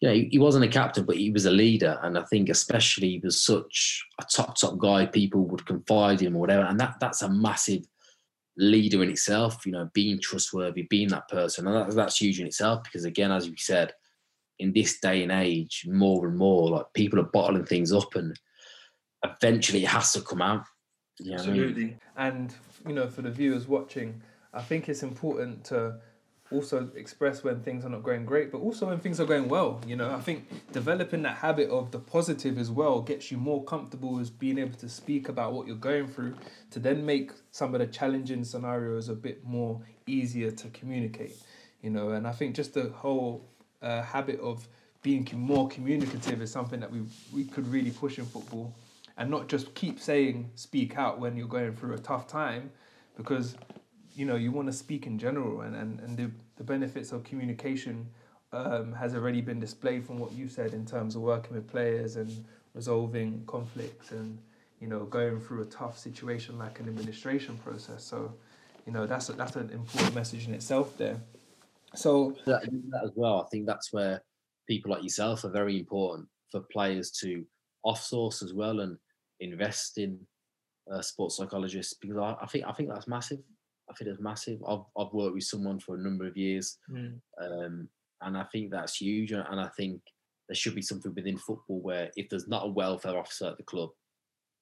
you 0.00 0.08
know, 0.08 0.14
he, 0.14 0.28
he 0.32 0.38
wasn't 0.38 0.64
a 0.64 0.68
captain, 0.68 1.04
but 1.04 1.16
he 1.16 1.30
was 1.30 1.46
a 1.46 1.50
leader. 1.50 1.98
And 2.02 2.18
I 2.18 2.22
think 2.24 2.48
especially 2.48 3.10
he 3.10 3.18
was 3.18 3.40
such 3.40 4.06
a 4.20 4.24
top 4.24 4.56
top 4.56 4.78
guy. 4.78 5.06
People 5.06 5.44
would 5.44 5.66
confide 5.66 6.20
in 6.20 6.28
him 6.28 6.36
or 6.36 6.40
whatever. 6.40 6.64
And 6.64 6.80
that 6.80 6.96
that's 7.00 7.22
a 7.22 7.28
massive 7.28 7.86
leader 8.58 9.02
in 9.02 9.10
itself. 9.10 9.66
You 9.66 9.72
know, 9.72 9.90
being 9.92 10.18
trustworthy, 10.20 10.82
being 10.82 11.08
that 11.08 11.28
person, 11.28 11.66
and 11.66 11.76
that, 11.76 11.94
that's 11.94 12.20
huge 12.20 12.40
in 12.40 12.46
itself. 12.46 12.82
Because 12.84 13.04
again, 13.04 13.32
as 13.32 13.46
you 13.46 13.56
said, 13.56 13.92
in 14.58 14.72
this 14.72 15.00
day 15.00 15.22
and 15.22 15.32
age, 15.32 15.86
more 15.88 16.26
and 16.26 16.36
more, 16.36 16.70
like 16.70 16.86
people 16.94 17.20
are 17.20 17.30
bottling 17.32 17.66
things 17.66 17.92
up, 17.92 18.14
and 18.14 18.38
eventually 19.24 19.84
it 19.84 19.88
has 19.88 20.12
to 20.12 20.20
come 20.20 20.42
out. 20.42 20.64
You 21.18 21.30
know 21.30 21.36
Absolutely. 21.36 21.82
I 21.82 21.86
mean? 21.86 22.00
And 22.16 22.54
you 22.86 22.94
know, 22.94 23.08
for 23.08 23.22
the 23.22 23.30
viewers 23.30 23.66
watching, 23.66 24.22
I 24.52 24.62
think 24.62 24.88
it's 24.88 25.02
important 25.02 25.64
to 25.66 25.96
also 26.52 26.88
express 26.94 27.42
when 27.42 27.60
things 27.60 27.84
are 27.84 27.88
not 27.88 28.02
going 28.02 28.24
great, 28.24 28.52
but 28.52 28.58
also 28.58 28.86
when 28.86 29.00
things 29.00 29.18
are 29.20 29.24
going 29.24 29.48
well. 29.48 29.80
You 29.86 29.96
know, 29.96 30.10
I 30.14 30.20
think 30.20 30.46
developing 30.72 31.22
that 31.22 31.36
habit 31.38 31.68
of 31.70 31.90
the 31.90 31.98
positive 31.98 32.56
as 32.58 32.70
well 32.70 33.00
gets 33.00 33.30
you 33.30 33.36
more 33.36 33.64
comfortable 33.64 34.14
with 34.14 34.38
being 34.38 34.58
able 34.58 34.76
to 34.78 34.88
speak 34.88 35.28
about 35.28 35.52
what 35.52 35.66
you're 35.66 35.76
going 35.76 36.06
through 36.06 36.36
to 36.70 36.78
then 36.78 37.04
make 37.04 37.32
some 37.50 37.74
of 37.74 37.80
the 37.80 37.86
challenging 37.86 38.44
scenarios 38.44 39.08
a 39.08 39.14
bit 39.14 39.44
more 39.44 39.80
easier 40.06 40.50
to 40.50 40.68
communicate. 40.68 41.36
You 41.82 41.90
know, 41.90 42.10
and 42.10 42.26
I 42.26 42.32
think 42.32 42.54
just 42.54 42.74
the 42.74 42.90
whole 42.90 43.44
uh, 43.82 44.02
habit 44.02 44.40
of 44.40 44.66
being 45.02 45.28
more 45.34 45.68
communicative 45.68 46.42
is 46.42 46.50
something 46.50 46.80
that 46.80 46.90
we 46.90 47.02
we 47.32 47.44
could 47.44 47.66
really 47.68 47.90
push 47.90 48.18
in 48.18 48.24
football, 48.24 48.74
and 49.16 49.30
not 49.30 49.46
just 49.46 49.74
keep 49.74 50.00
saying 50.00 50.50
speak 50.54 50.96
out 50.96 51.20
when 51.20 51.36
you're 51.36 51.46
going 51.46 51.76
through 51.76 51.94
a 51.94 51.98
tough 51.98 52.26
time, 52.26 52.70
because 53.16 53.56
you 54.16 54.24
know 54.24 54.34
you 54.34 54.50
want 54.50 54.66
to 54.66 54.72
speak 54.72 55.06
in 55.06 55.18
general, 55.18 55.60
and 55.60 55.76
and, 55.76 56.00
and 56.00 56.16
the 56.16 56.30
the 56.56 56.64
benefits 56.64 57.12
of 57.12 57.22
communication 57.22 58.08
um, 58.52 58.92
has 58.94 59.14
already 59.14 59.40
been 59.40 59.60
displayed 59.60 60.04
from 60.04 60.18
what 60.18 60.32
you 60.32 60.48
said 60.48 60.72
in 60.72 60.86
terms 60.86 61.14
of 61.14 61.22
working 61.22 61.54
with 61.54 61.68
players 61.68 62.16
and 62.16 62.44
resolving 62.74 63.44
conflicts 63.46 64.10
and 64.12 64.38
you 64.80 64.88
know 64.88 65.04
going 65.04 65.38
through 65.40 65.62
a 65.62 65.66
tough 65.66 65.98
situation 65.98 66.58
like 66.58 66.80
an 66.80 66.88
administration 66.88 67.56
process. 67.58 68.02
So 68.02 68.32
you 68.86 68.92
know 68.92 69.06
that's 69.06 69.28
a, 69.28 69.34
that's 69.34 69.56
an 69.56 69.70
important 69.70 70.14
message 70.14 70.48
in 70.48 70.54
itself 70.54 70.96
there. 70.96 71.20
So 71.94 72.34
that, 72.46 72.62
that 72.90 73.04
as 73.04 73.10
well, 73.14 73.42
I 73.42 73.48
think 73.50 73.66
that's 73.66 73.92
where 73.92 74.22
people 74.66 74.90
like 74.90 75.02
yourself 75.02 75.44
are 75.44 75.50
very 75.50 75.78
important 75.78 76.28
for 76.50 76.60
players 76.72 77.10
to 77.10 77.44
off 77.84 78.02
source 78.02 78.42
as 78.42 78.52
well 78.52 78.80
and 78.80 78.98
invest 79.40 79.98
in 79.98 80.18
uh, 80.90 81.00
sports 81.00 81.36
psychologists 81.36 81.94
because 81.94 82.16
I, 82.16 82.36
I, 82.40 82.46
think 82.46 82.64
I 82.66 82.72
think 82.72 82.88
that's 82.88 83.08
massive. 83.08 83.38
I 83.90 83.94
think 83.94 84.10
it's 84.10 84.20
massive. 84.20 84.60
I've 84.66 84.84
I've 84.98 85.12
worked 85.12 85.34
with 85.34 85.44
someone 85.44 85.80
for 85.80 85.94
a 85.94 86.02
number 86.02 86.26
of 86.26 86.36
years, 86.36 86.78
mm. 86.90 87.18
um, 87.40 87.88
and 88.22 88.36
I 88.36 88.44
think 88.44 88.70
that's 88.70 88.96
huge. 89.00 89.32
And 89.32 89.60
I 89.60 89.68
think 89.76 90.00
there 90.48 90.56
should 90.56 90.74
be 90.74 90.82
something 90.82 91.14
within 91.14 91.38
football 91.38 91.80
where 91.80 92.10
if 92.16 92.28
there's 92.28 92.48
not 92.48 92.66
a 92.66 92.70
welfare 92.70 93.18
officer 93.18 93.46
at 93.46 93.56
the 93.56 93.64
club, 93.64 93.90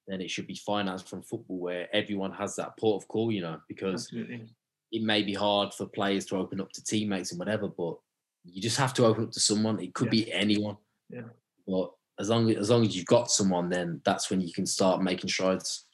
then 0.07 0.21
it 0.21 0.31
should 0.31 0.47
be 0.47 0.59
financed 0.65 1.09
from 1.09 1.23
football 1.23 1.59
where 1.59 1.87
everyone 1.95 2.31
has 2.31 2.55
that 2.55 2.77
port 2.77 3.03
of 3.03 3.07
call. 3.07 3.31
You 3.31 3.41
know, 3.41 3.59
because 3.67 4.05
Absolutely 4.05 4.49
it 4.91 5.03
may 5.03 5.23
be 5.23 5.33
hard 5.33 5.73
for 5.73 5.85
players 5.87 6.25
to 6.25 6.37
open 6.37 6.61
up 6.61 6.71
to 6.71 6.83
teammates 6.83 7.31
and 7.31 7.39
whatever, 7.39 7.67
but 7.67 7.97
you 8.45 8.61
just 8.61 8.77
have 8.77 8.93
to 8.93 9.05
open 9.05 9.25
up 9.25 9.31
to 9.31 9.39
someone. 9.39 9.79
It 9.79 9.93
could 9.93 10.07
yeah. 10.07 10.23
be 10.23 10.31
anyone. 10.31 10.77
Yeah. 11.09 11.21
But 11.67 11.91
as 12.19 12.29
long 12.29 12.49
as, 12.49 12.57
as 12.57 12.69
long 12.69 12.85
as 12.85 12.95
you've 12.95 13.05
got 13.05 13.29
someone, 13.29 13.69
then 13.69 14.01
that's 14.05 14.29
when 14.29 14.39
you 14.39 14.53
can 14.53 14.65
start 14.65 15.01
making 15.01 15.29
strides. 15.29 15.85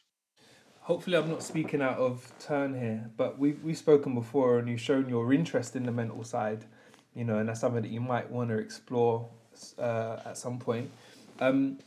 Hopefully, 0.91 1.15
I'm 1.15 1.29
not 1.29 1.41
speaking 1.41 1.81
out 1.81 1.99
of 1.99 2.29
turn 2.37 2.77
here, 2.77 3.09
but 3.15 3.39
we've 3.39 3.63
we've 3.63 3.77
spoken 3.77 4.13
before, 4.13 4.59
and 4.59 4.67
you've 4.67 4.81
shown 4.81 5.07
your 5.07 5.31
interest 5.31 5.73
in 5.77 5.85
the 5.85 5.91
mental 5.93 6.21
side, 6.25 6.65
you 7.15 7.23
know, 7.23 7.37
and 7.37 7.47
that's 7.47 7.61
something 7.61 7.81
that 7.81 7.91
you 7.91 8.01
might 8.01 8.29
want 8.29 8.49
to 8.49 8.57
explore 8.57 9.29
uh, 9.79 10.17
at 10.25 10.37
some 10.37 10.59
point. 10.59 10.91
Um, 11.39 11.79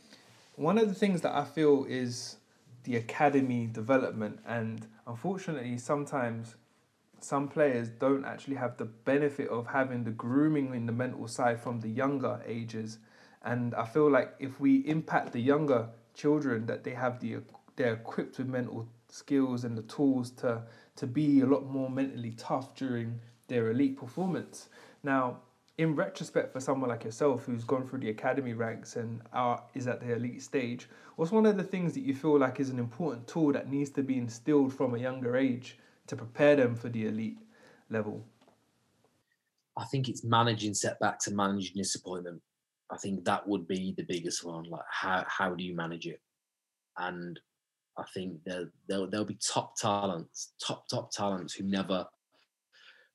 one 0.55 0.79
of 0.79 0.87
the 0.87 0.95
things 0.95 1.21
that 1.21 1.35
I 1.35 1.45
feel 1.45 1.85
is 1.87 2.37
the 2.83 2.95
academy 2.95 3.69
development, 3.71 4.39
and 4.43 4.87
unfortunately, 5.05 5.77
sometimes 5.77 6.55
some 7.19 7.47
players 7.47 7.89
don't 7.89 8.25
actually 8.25 8.55
have 8.55 8.77
the 8.77 8.85
benefit 8.85 9.49
of 9.49 9.67
having 9.67 10.03
the 10.03 10.09
grooming 10.09 10.73
in 10.73 10.87
the 10.87 10.91
mental 10.91 11.27
side 11.27 11.61
from 11.61 11.81
the 11.81 11.89
younger 11.89 12.41
ages. 12.47 12.97
And 13.43 13.75
I 13.75 13.85
feel 13.85 14.09
like 14.09 14.33
if 14.39 14.59
we 14.59 14.77
impact 14.87 15.31
the 15.31 15.41
younger 15.41 15.89
children, 16.15 16.65
that 16.65 16.83
they 16.83 16.95
have 16.95 17.19
the 17.19 17.35
they're 17.75 17.93
equipped 17.93 18.37
with 18.37 18.47
mental 18.47 18.87
skills 19.09 19.63
and 19.63 19.77
the 19.77 19.83
tools 19.83 20.31
to 20.31 20.63
to 20.95 21.07
be 21.07 21.41
a 21.41 21.45
lot 21.45 21.65
more 21.65 21.89
mentally 21.89 22.31
tough 22.31 22.75
during 22.75 23.19
their 23.47 23.71
elite 23.71 23.97
performance. 23.97 24.69
Now, 25.03 25.39
in 25.77 25.93
retrospect, 25.93 26.53
for 26.53 26.61
someone 26.61 26.89
like 26.89 27.03
yourself 27.03 27.45
who's 27.45 27.65
gone 27.65 27.85
through 27.85 27.99
the 27.99 28.09
academy 28.09 28.53
ranks 28.53 28.95
and 28.95 29.21
are, 29.33 29.61
is 29.73 29.87
at 29.87 29.99
the 29.99 30.13
elite 30.13 30.41
stage, 30.41 30.87
what's 31.17 31.33
one 31.33 31.45
of 31.45 31.57
the 31.57 31.63
things 31.63 31.93
that 31.93 32.03
you 32.03 32.15
feel 32.15 32.39
like 32.39 32.61
is 32.61 32.69
an 32.69 32.79
important 32.79 33.27
tool 33.27 33.51
that 33.51 33.69
needs 33.69 33.89
to 33.91 34.03
be 34.03 34.17
instilled 34.17 34.73
from 34.73 34.95
a 34.95 34.97
younger 34.97 35.35
age 35.35 35.77
to 36.07 36.15
prepare 36.15 36.55
them 36.55 36.75
for 36.75 36.87
the 36.87 37.07
elite 37.07 37.37
level? 37.89 38.25
I 39.77 39.83
think 39.85 40.07
it's 40.07 40.23
managing 40.23 40.73
setbacks 40.73 41.27
and 41.27 41.35
managing 41.35 41.75
disappointment. 41.75 42.41
I 42.89 42.97
think 42.97 43.25
that 43.25 43.45
would 43.47 43.67
be 43.67 43.93
the 43.97 44.03
biggest 44.03 44.45
one. 44.45 44.63
Like 44.63 44.85
how 44.89 45.25
how 45.27 45.55
do 45.55 45.63
you 45.63 45.75
manage 45.75 46.05
it? 46.07 46.21
And 46.97 47.37
I 47.97 48.03
think 48.13 48.43
there 48.45 48.71
there'll, 48.87 49.09
there'll 49.09 49.25
be 49.25 49.39
top 49.45 49.75
talents, 49.77 50.53
top 50.65 50.87
top 50.87 51.11
talents 51.11 51.53
who 51.53 51.63
never 51.63 52.05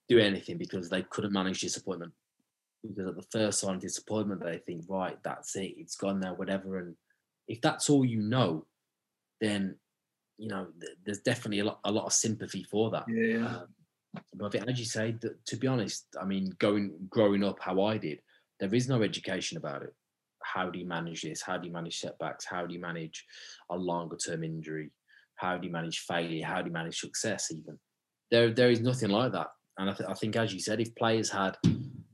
do 0.08 0.18
anything 0.18 0.58
because 0.58 0.88
they 0.88 1.02
couldn't 1.02 1.32
manage 1.32 1.60
disappointment. 1.60 2.12
Because 2.82 3.08
at 3.08 3.16
the 3.16 3.26
first 3.30 3.60
sign 3.60 3.74
of 3.74 3.80
disappointment, 3.80 4.42
they 4.42 4.58
think, 4.58 4.84
right, 4.88 5.18
that's 5.22 5.54
it, 5.56 5.74
it's 5.76 5.96
gone 5.96 6.20
now, 6.20 6.34
whatever. 6.34 6.78
And 6.78 6.96
if 7.46 7.60
that's 7.60 7.90
all 7.90 8.04
you 8.04 8.22
know, 8.22 8.66
then 9.40 9.76
you 10.40 10.48
know, 10.48 10.68
th- 10.80 10.96
there's 11.04 11.20
definitely 11.20 11.60
a 11.60 11.64
lot, 11.64 11.80
a 11.84 11.92
lot 11.92 12.06
of 12.06 12.12
sympathy 12.14 12.64
for 12.64 12.90
that. 12.90 13.04
Yeah. 13.08 13.46
Um, 13.46 13.66
but 14.34 14.46
I 14.46 14.48
think, 14.48 14.68
as 14.68 14.78
you 14.78 14.86
say, 14.86 15.14
that, 15.20 15.44
to 15.46 15.56
be 15.56 15.66
honest, 15.66 16.06
I 16.20 16.24
mean, 16.24 16.54
going 16.58 16.94
growing 17.10 17.44
up 17.44 17.60
how 17.60 17.82
I 17.82 17.98
did, 17.98 18.20
there 18.58 18.74
is 18.74 18.88
no 18.88 19.02
education 19.02 19.58
about 19.58 19.82
it. 19.82 19.94
How 20.52 20.70
do 20.70 20.78
you 20.78 20.86
manage 20.86 21.22
this? 21.22 21.42
How 21.42 21.56
do 21.58 21.66
you 21.66 21.72
manage 21.72 21.98
setbacks? 21.98 22.44
How 22.44 22.66
do 22.66 22.74
you 22.74 22.80
manage 22.80 23.24
a 23.70 23.76
longer 23.76 24.16
term 24.16 24.42
injury? 24.42 24.90
How 25.36 25.56
do 25.56 25.66
you 25.66 25.72
manage 25.72 26.00
failure? 26.00 26.44
How 26.44 26.60
do 26.60 26.68
you 26.68 26.72
manage 26.72 27.00
success? 27.00 27.50
Even 27.50 27.78
there, 28.30 28.50
there 28.50 28.70
is 28.70 28.80
nothing 28.80 29.10
like 29.10 29.32
that. 29.32 29.48
And 29.78 29.90
I, 29.90 29.94
th- 29.94 30.08
I 30.08 30.14
think, 30.14 30.36
as 30.36 30.52
you 30.52 30.60
said, 30.60 30.80
if 30.80 30.94
players 30.94 31.30
had 31.30 31.56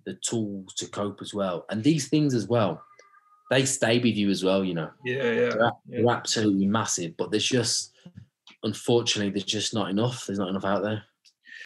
the 0.04 0.14
tools 0.22 0.74
to 0.74 0.86
cope 0.86 1.20
as 1.20 1.34
well, 1.34 1.64
and 1.70 1.82
these 1.82 2.08
things 2.08 2.34
as 2.34 2.46
well, 2.46 2.82
they 3.50 3.64
stay 3.64 3.98
with 3.98 4.16
you 4.16 4.30
as 4.30 4.44
well. 4.44 4.62
You 4.62 4.74
know, 4.74 4.90
yeah, 5.04 5.14
yeah, 5.14 5.22
they're, 5.32 5.50
yeah. 5.58 5.72
they're 5.86 6.16
absolutely 6.16 6.66
massive. 6.66 7.16
But 7.16 7.30
there's 7.30 7.46
just 7.46 7.92
unfortunately, 8.62 9.30
there's 9.30 9.44
just 9.44 9.74
not 9.74 9.90
enough. 9.90 10.26
There's 10.26 10.38
not 10.38 10.48
enough 10.48 10.64
out 10.64 10.82
there. 10.82 11.02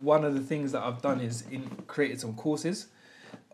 One 0.00 0.24
of 0.24 0.34
the 0.34 0.40
things 0.40 0.72
that 0.72 0.82
I've 0.82 1.02
done 1.02 1.20
is 1.20 1.44
in 1.50 1.68
created 1.86 2.20
some 2.20 2.34
courses 2.34 2.88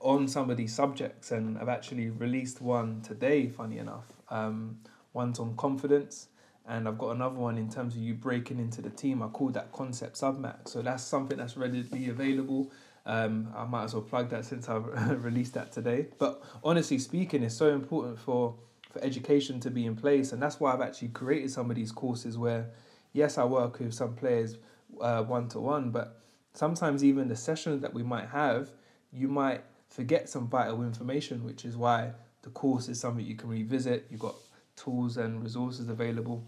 on 0.01 0.29
some 0.29 0.51
of 0.51 0.57
these 0.57 0.75
subjects, 0.75 1.33
and 1.33 1.59
I've 1.59 1.69
actually 1.69 2.11
released 2.11 2.61
one 2.61 3.03
today. 3.03 3.49
Funny 3.49 3.79
enough, 3.79 4.07
um, 4.31 4.79
one's 5.13 5.39
on 5.39 5.57
confidence, 5.57 6.29
and 6.67 6.87
I've 6.87 6.99
got 6.99 7.11
another 7.11 7.37
one 7.37 7.59
in 7.59 7.71
terms 7.71 7.95
of 7.97 8.03
you 8.03 8.15
breaking 8.15 8.59
into 8.59 8.83
the 8.83 8.91
team. 8.91 9.23
I 9.23 9.29
call 9.29 9.49
that 9.51 9.73
concept 9.73 10.17
submax. 10.17 10.69
So 10.69 10.83
that's 10.83 11.03
something 11.03 11.39
that's 11.39 11.57
readily 11.57 12.09
available. 12.09 12.71
Um, 13.07 13.53
I 13.57 13.65
might 13.65 13.85
as 13.85 13.95
well 13.95 14.03
plug 14.03 14.31
that 14.31 14.45
since 14.45 14.69
I've 14.69 14.85
released 15.25 15.55
that 15.55 15.73
today. 15.73 16.09
But 16.19 16.43
honestly 16.65 16.99
speaking, 16.99 17.43
it's 17.43 17.55
so 17.55 17.69
important 17.73 18.19
for 18.19 18.55
for 18.91 19.03
education 19.03 19.61
to 19.61 19.71
be 19.71 19.85
in 19.85 19.97
place, 19.97 20.33
and 20.33 20.43
that's 20.43 20.61
why 20.61 20.73
I've 20.73 20.81
actually 20.81 21.09
created 21.09 21.51
some 21.51 21.71
of 21.71 21.77
these 21.77 21.93
courses 21.93 22.39
where 22.39 22.71
yes, 23.13 23.39
I 23.39 23.45
work 23.45 23.79
with 23.79 23.95
some 23.95 24.15
players 24.15 24.57
one 24.89 25.49
to 25.49 25.61
one, 25.61 25.91
but 25.91 26.21
sometimes 26.53 27.05
even 27.05 27.29
the 27.29 27.37
sessions 27.37 27.83
that 27.83 27.93
we 27.93 28.03
might 28.03 28.29
have, 28.29 28.69
you 29.13 29.29
might 29.29 29.63
forget 29.89 30.29
some 30.29 30.49
vital 30.49 30.83
information, 30.83 31.45
which 31.45 31.65
is 31.65 31.77
why 31.77 32.13
the 32.43 32.51
course 32.51 32.89
is 32.89 33.01
something 33.01 33.25
you 33.25 33.35
can 33.37 33.49
revisit. 33.49 34.07
You've 34.11 34.21
got 34.21 34.35
tools 34.77 35.17
and 35.17 35.43
resources 35.43 35.89
available. 35.89 36.45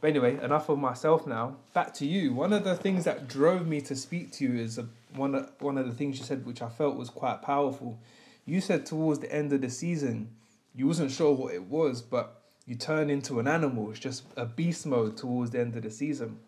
But 0.00 0.10
anyway, 0.10 0.38
enough 0.42 0.68
of 0.68 0.78
myself 0.78 1.26
now. 1.26 1.56
Back 1.74 1.94
to 1.94 2.06
you. 2.06 2.32
One 2.32 2.52
of 2.52 2.64
the 2.64 2.76
things 2.76 3.04
that 3.04 3.28
drove 3.28 3.66
me 3.66 3.80
to 3.82 3.96
speak 3.96 4.32
to 4.32 4.44
you 4.44 4.60
is 4.60 4.78
one 5.14 5.34
of, 5.34 5.50
one 5.60 5.78
of 5.78 5.86
the 5.86 5.94
things 5.94 6.18
you 6.18 6.24
said, 6.24 6.46
which 6.46 6.62
I 6.62 6.68
felt 6.68 6.96
was 6.96 7.10
quite 7.10 7.42
powerful. 7.42 7.98
You 8.44 8.60
said 8.60 8.86
towards 8.86 9.20
the 9.20 9.32
end 9.32 9.52
of 9.52 9.60
the 9.60 9.70
season, 9.70 10.30
you 10.74 10.86
wasn't 10.86 11.10
sure 11.10 11.32
what 11.32 11.54
it 11.54 11.64
was, 11.64 12.00
but 12.02 12.42
you 12.66 12.76
turn 12.76 13.10
into 13.10 13.40
an 13.40 13.48
animal. 13.48 13.90
It's 13.90 13.98
just 13.98 14.24
a 14.36 14.46
beast 14.46 14.86
mode 14.86 15.16
towards 15.16 15.50
the 15.50 15.60
end 15.60 15.74
of 15.76 15.82
the 15.82 15.90
season. 15.90 16.38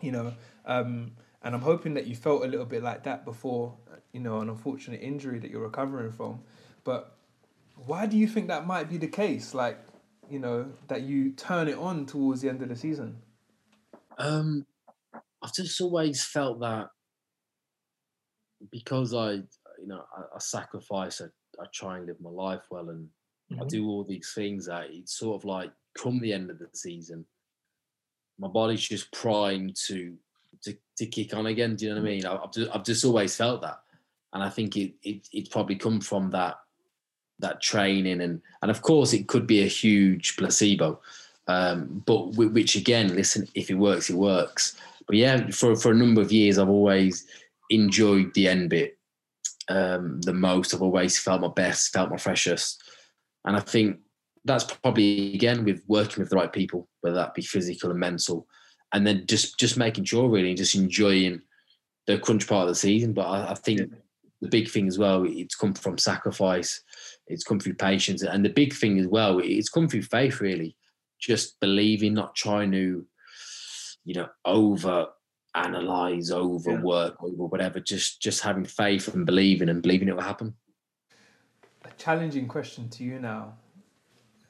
You 0.00 0.12
know, 0.12 0.34
um, 0.64 1.12
and 1.42 1.54
I'm 1.54 1.60
hoping 1.60 1.94
that 1.94 2.06
you 2.06 2.16
felt 2.16 2.44
a 2.44 2.48
little 2.48 2.66
bit 2.66 2.82
like 2.82 3.04
that 3.04 3.24
before, 3.24 3.74
you 4.12 4.20
know, 4.20 4.40
an 4.40 4.48
unfortunate 4.48 5.00
injury 5.02 5.38
that 5.38 5.50
you're 5.50 5.62
recovering 5.62 6.10
from. 6.10 6.40
But 6.84 7.16
why 7.76 8.06
do 8.06 8.16
you 8.16 8.26
think 8.26 8.48
that 8.48 8.66
might 8.66 8.90
be 8.90 8.96
the 8.96 9.08
case? 9.08 9.54
Like, 9.54 9.78
you 10.28 10.38
know, 10.38 10.66
that 10.88 11.02
you 11.02 11.32
turn 11.32 11.68
it 11.68 11.78
on 11.78 12.06
towards 12.06 12.40
the 12.40 12.48
end 12.48 12.62
of 12.62 12.68
the 12.68 12.76
season? 12.76 13.16
Um, 14.18 14.66
I've 15.42 15.54
just 15.54 15.80
always 15.80 16.24
felt 16.24 16.60
that 16.60 16.88
because 18.72 19.14
I, 19.14 19.32
you 19.32 19.86
know, 19.86 20.02
I, 20.16 20.22
I 20.34 20.38
sacrifice, 20.38 21.20
I, 21.20 21.26
I, 21.62 21.66
try 21.72 21.98
and 21.98 22.06
live 22.06 22.20
my 22.20 22.30
life 22.30 22.62
well, 22.70 22.88
and 22.88 23.08
mm-hmm. 23.52 23.62
I 23.62 23.66
do 23.66 23.86
all 23.86 24.02
these 24.02 24.32
things. 24.34 24.66
That 24.66 24.88
it's 24.90 25.16
sort 25.16 25.40
of 25.40 25.44
like 25.44 25.70
come 25.96 26.18
the 26.18 26.32
end 26.32 26.50
of 26.50 26.58
the 26.58 26.68
season, 26.74 27.24
my 28.38 28.48
body's 28.48 28.86
just 28.86 29.12
primed 29.12 29.76
to 29.86 30.14
to, 30.62 30.76
to 30.98 31.06
kick 31.06 31.34
on 31.34 31.46
again. 31.46 31.76
Do 31.76 31.86
you 31.86 31.94
know 31.94 32.00
what 32.00 32.08
I 32.08 32.10
mean? 32.10 32.26
I've 32.26 32.52
just, 32.52 32.70
I've 32.74 32.84
just 32.84 33.04
always 33.04 33.36
felt 33.36 33.62
that, 33.62 33.80
and 34.32 34.42
I 34.42 34.50
think 34.50 34.76
it, 34.76 34.94
it 35.02 35.28
it's 35.32 35.48
probably 35.48 35.76
come 35.76 36.00
from 36.00 36.30
that 36.30 36.56
that 37.40 37.62
training 37.62 38.20
and 38.20 38.42
and 38.62 38.70
of 38.70 38.82
course 38.82 39.12
it 39.12 39.28
could 39.28 39.46
be 39.46 39.62
a 39.62 39.66
huge 39.66 40.36
placebo, 40.36 41.00
um, 41.46 42.02
but 42.06 42.34
which 42.34 42.76
again, 42.76 43.14
listen, 43.14 43.46
if 43.54 43.70
it 43.70 43.74
works, 43.74 44.10
it 44.10 44.16
works. 44.16 44.76
But 45.06 45.16
yeah, 45.16 45.50
for 45.50 45.74
for 45.76 45.92
a 45.92 45.96
number 45.96 46.20
of 46.20 46.32
years, 46.32 46.58
I've 46.58 46.68
always 46.68 47.26
enjoyed 47.70 48.32
the 48.34 48.48
end 48.48 48.70
bit 48.70 48.98
um, 49.68 50.20
the 50.22 50.32
most. 50.34 50.74
I've 50.74 50.82
always 50.82 51.18
felt 51.18 51.40
my 51.40 51.48
best, 51.48 51.92
felt 51.92 52.10
my 52.10 52.16
freshest, 52.16 52.82
and 53.44 53.56
I 53.56 53.60
think 53.60 53.98
that's 54.44 54.64
probably 54.64 55.34
again 55.34 55.64
with 55.64 55.82
working 55.86 56.20
with 56.22 56.30
the 56.30 56.36
right 56.36 56.52
people, 56.52 56.88
whether 57.00 57.16
that 57.16 57.34
be 57.34 57.42
physical 57.42 57.90
and 57.90 58.00
mental 58.00 58.46
and 58.92 59.06
then 59.06 59.24
just 59.26 59.58
just 59.58 59.76
making 59.76 60.04
sure 60.04 60.28
really 60.28 60.54
just 60.54 60.74
enjoying 60.74 61.40
the 62.06 62.18
crunch 62.18 62.48
part 62.48 62.62
of 62.62 62.68
the 62.68 62.74
season. 62.74 63.12
But 63.12 63.26
I, 63.26 63.50
I 63.52 63.54
think 63.54 63.80
yeah. 63.80 63.86
the 64.40 64.48
big 64.48 64.68
thing 64.68 64.88
as 64.88 64.98
well, 64.98 65.24
it's 65.26 65.54
come 65.54 65.74
from 65.74 65.98
sacrifice, 65.98 66.82
it's 67.26 67.44
come 67.44 67.60
through 67.60 67.74
patience, 67.74 68.22
and 68.22 68.44
the 68.44 68.50
big 68.50 68.74
thing 68.74 68.98
as 68.98 69.06
well, 69.06 69.40
it's 69.42 69.68
come 69.68 69.88
through 69.88 70.02
faith 70.02 70.40
really, 70.40 70.76
just 71.20 71.60
believing, 71.60 72.14
not 72.14 72.34
trying 72.34 72.72
to, 72.72 73.06
you 74.04 74.14
know, 74.14 74.28
over 74.44 75.08
analyze, 75.54 76.30
overwork, 76.30 77.16
yeah. 77.20 77.28
over 77.28 77.46
whatever. 77.46 77.80
Just 77.80 78.22
just 78.22 78.42
having 78.42 78.64
faith 78.64 79.12
and 79.12 79.26
believing 79.26 79.68
and 79.68 79.82
believing 79.82 80.08
it 80.08 80.16
will 80.16 80.22
happen. 80.22 80.54
A 81.84 81.90
challenging 81.96 82.48
question 82.48 82.88
to 82.90 83.04
you 83.04 83.18
now. 83.20 83.54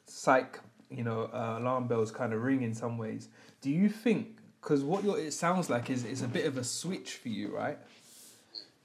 Psych, 0.07 0.61
you 0.91 1.05
know, 1.05 1.31
uh, 1.33 1.57
alarm 1.59 1.87
bells 1.87 2.11
kind 2.11 2.33
of 2.33 2.43
ring 2.43 2.63
in 2.63 2.75
some 2.75 2.99
ways 2.99 3.29
do 3.61 3.71
you 3.71 3.89
think 3.89 4.39
because 4.61 4.83
what 4.83 5.05
it 5.05 5.33
sounds 5.33 5.71
like 5.71 5.91
is 5.91 6.05
is 6.05 6.23
a 6.23 6.29
bit 6.29 6.47
of 6.47 6.57
a 6.57 6.65
switch 6.65 7.15
for 7.15 7.29
you, 7.29 7.55
right? 7.55 7.79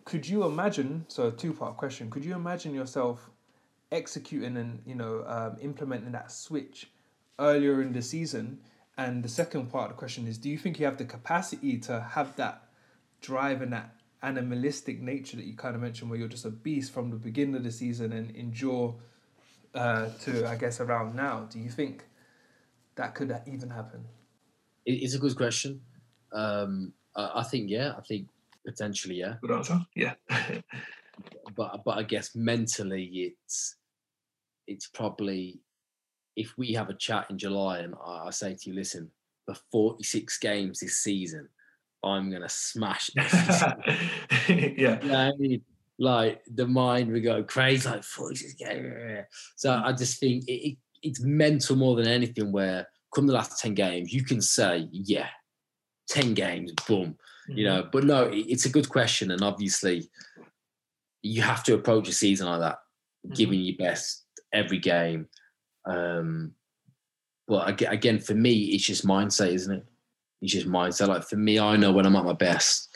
Could 0.06 0.28
you 0.28 0.44
imagine? 0.44 1.06
So, 1.08 1.28
a 1.28 1.32
two 1.32 1.54
part 1.54 1.78
question. 1.78 2.10
Could 2.10 2.26
you 2.26 2.36
imagine 2.36 2.74
yourself 2.74 3.30
executing 3.92 4.58
and 4.58 4.82
you 4.86 4.96
know 4.96 5.24
um, 5.28 5.58
implementing 5.62 6.12
that 6.12 6.32
switch 6.32 6.90
earlier 7.40 7.82
in 7.82 7.94
the 7.94 8.02
season? 8.02 8.60
And 8.98 9.24
the 9.24 9.30
second 9.30 9.72
part 9.72 9.90
of 9.90 9.96
the 9.96 10.00
question 10.00 10.28
is: 10.28 10.38
Do 10.38 10.50
you 10.50 10.58
think 10.58 10.80
you 10.80 10.86
have 10.86 10.98
the 10.98 11.06
capacity 11.06 11.78
to 11.80 12.02
have 12.02 12.36
that 12.36 12.64
drive 13.22 13.62
and 13.62 13.74
that 13.74 13.96
animalistic 14.22 15.02
nature 15.02 15.38
that 15.38 15.46
you 15.46 15.56
kind 15.56 15.76
of 15.76 15.82
mentioned, 15.82 16.10
where 16.10 16.20
you're 16.20 16.28
just 16.28 16.46
a 16.46 16.50
beast 16.50 16.92
from 16.92 17.10
the 17.10 17.16
beginning 17.16 17.56
of 17.56 17.64
the 17.64 17.72
season 17.72 18.14
and 18.14 18.36
endure 18.36 18.96
uh, 19.74 20.10
to, 20.22 20.48
I 20.48 20.56
guess, 20.56 20.80
around 20.80 21.16
now? 21.16 21.48
Do 21.50 21.60
you 21.60 21.70
think 21.70 22.06
that 22.96 23.16
could 23.16 23.36
even 23.48 23.70
happen? 23.70 24.06
It's 24.86 25.16
a 25.16 25.20
good 25.20 25.36
question. 25.36 25.82
Um, 26.32 26.94
I 27.16 27.44
think 27.44 27.70
yeah. 27.70 27.94
I 27.98 28.02
think 28.02 28.28
potentially 28.66 29.16
yeah. 29.16 29.36
Good 29.42 29.52
answer. 29.52 29.80
Yeah. 29.96 30.14
but 31.56 31.84
but 31.86 31.98
I 31.98 32.04
guess 32.04 32.36
mentally 32.36 33.36
it's 33.46 33.76
it's 34.68 34.88
probably 34.88 35.60
if 36.36 36.58
we 36.58 36.74
have 36.74 36.90
a 36.90 36.96
chat 36.96 37.28
in 37.30 37.38
July 37.38 37.80
and 37.80 37.94
I, 38.04 38.32
say 38.32 38.56
to 38.56 38.70
you, 38.70 38.76
listen, 38.76 39.12
for 39.46 39.56
46 39.72 40.40
games 40.40 40.80
this 40.80 40.98
season, 40.98 41.48
I'm 42.04 42.32
gonna 42.32 42.50
smash 42.50 43.12
it. 43.16 44.76
yeah. 44.78 45.02
You 45.02 45.08
know 45.08 45.18
I 45.18 45.32
mean? 45.38 45.62
Like 46.04 46.42
the 46.54 46.68
mind 46.68 47.12
would 47.12 47.24
go 47.24 47.44
crazy, 47.44 47.88
like 47.88 48.04
46. 48.04 48.62
So 49.56 49.82
I 49.84 49.94
just 49.94 50.20
think 50.20 50.44
it, 50.48 50.72
it, 50.72 50.78
it's 51.02 51.22
mental 51.22 51.78
more 51.78 51.96
than 51.96 52.08
anything 52.08 52.52
where 52.52 52.88
come 53.14 53.28
the 53.28 53.34
last 53.34 53.62
10 53.62 53.74
games, 53.74 54.12
you 54.12 54.24
can 54.24 54.42
say, 54.42 54.88
yeah, 54.92 55.30
10 56.10 56.34
games, 56.34 56.74
boom. 56.88 57.16
Mm-hmm. 57.50 57.58
You 57.58 57.66
know, 57.66 57.88
but 57.92 58.04
no, 58.04 58.30
it's 58.34 58.66
a 58.66 58.70
good 58.70 58.90
question. 58.90 59.32
And 59.32 59.42
obviously, 59.42 60.10
you 61.22 61.42
have 61.42 61.64
to 61.64 61.76
approach 61.76 62.10
a 62.10 62.14
season 62.14 62.48
like 62.48 62.60
that, 62.60 62.80
mm-hmm. 63.26 63.34
giving 63.36 63.60
your 63.62 63.78
best 63.78 64.26
every 64.54 64.80
game. 64.80 65.28
Um, 65.86 66.54
but 67.48 67.82
again, 67.82 68.20
for 68.20 68.34
me, 68.34 68.66
it's 68.66 68.86
just 68.86 69.06
mindset, 69.06 69.54
isn't 69.54 69.74
it? 69.74 69.86
It's 70.42 70.54
just 70.54 70.68
mindset. 70.68 71.08
Like 71.08 71.24
for 71.24 71.36
me, 71.38 71.60
I 71.60 71.78
know 71.78 71.92
when 71.92 72.06
I'm 72.06 72.16
at 72.16 72.26
my 72.26 72.34
best, 72.34 72.90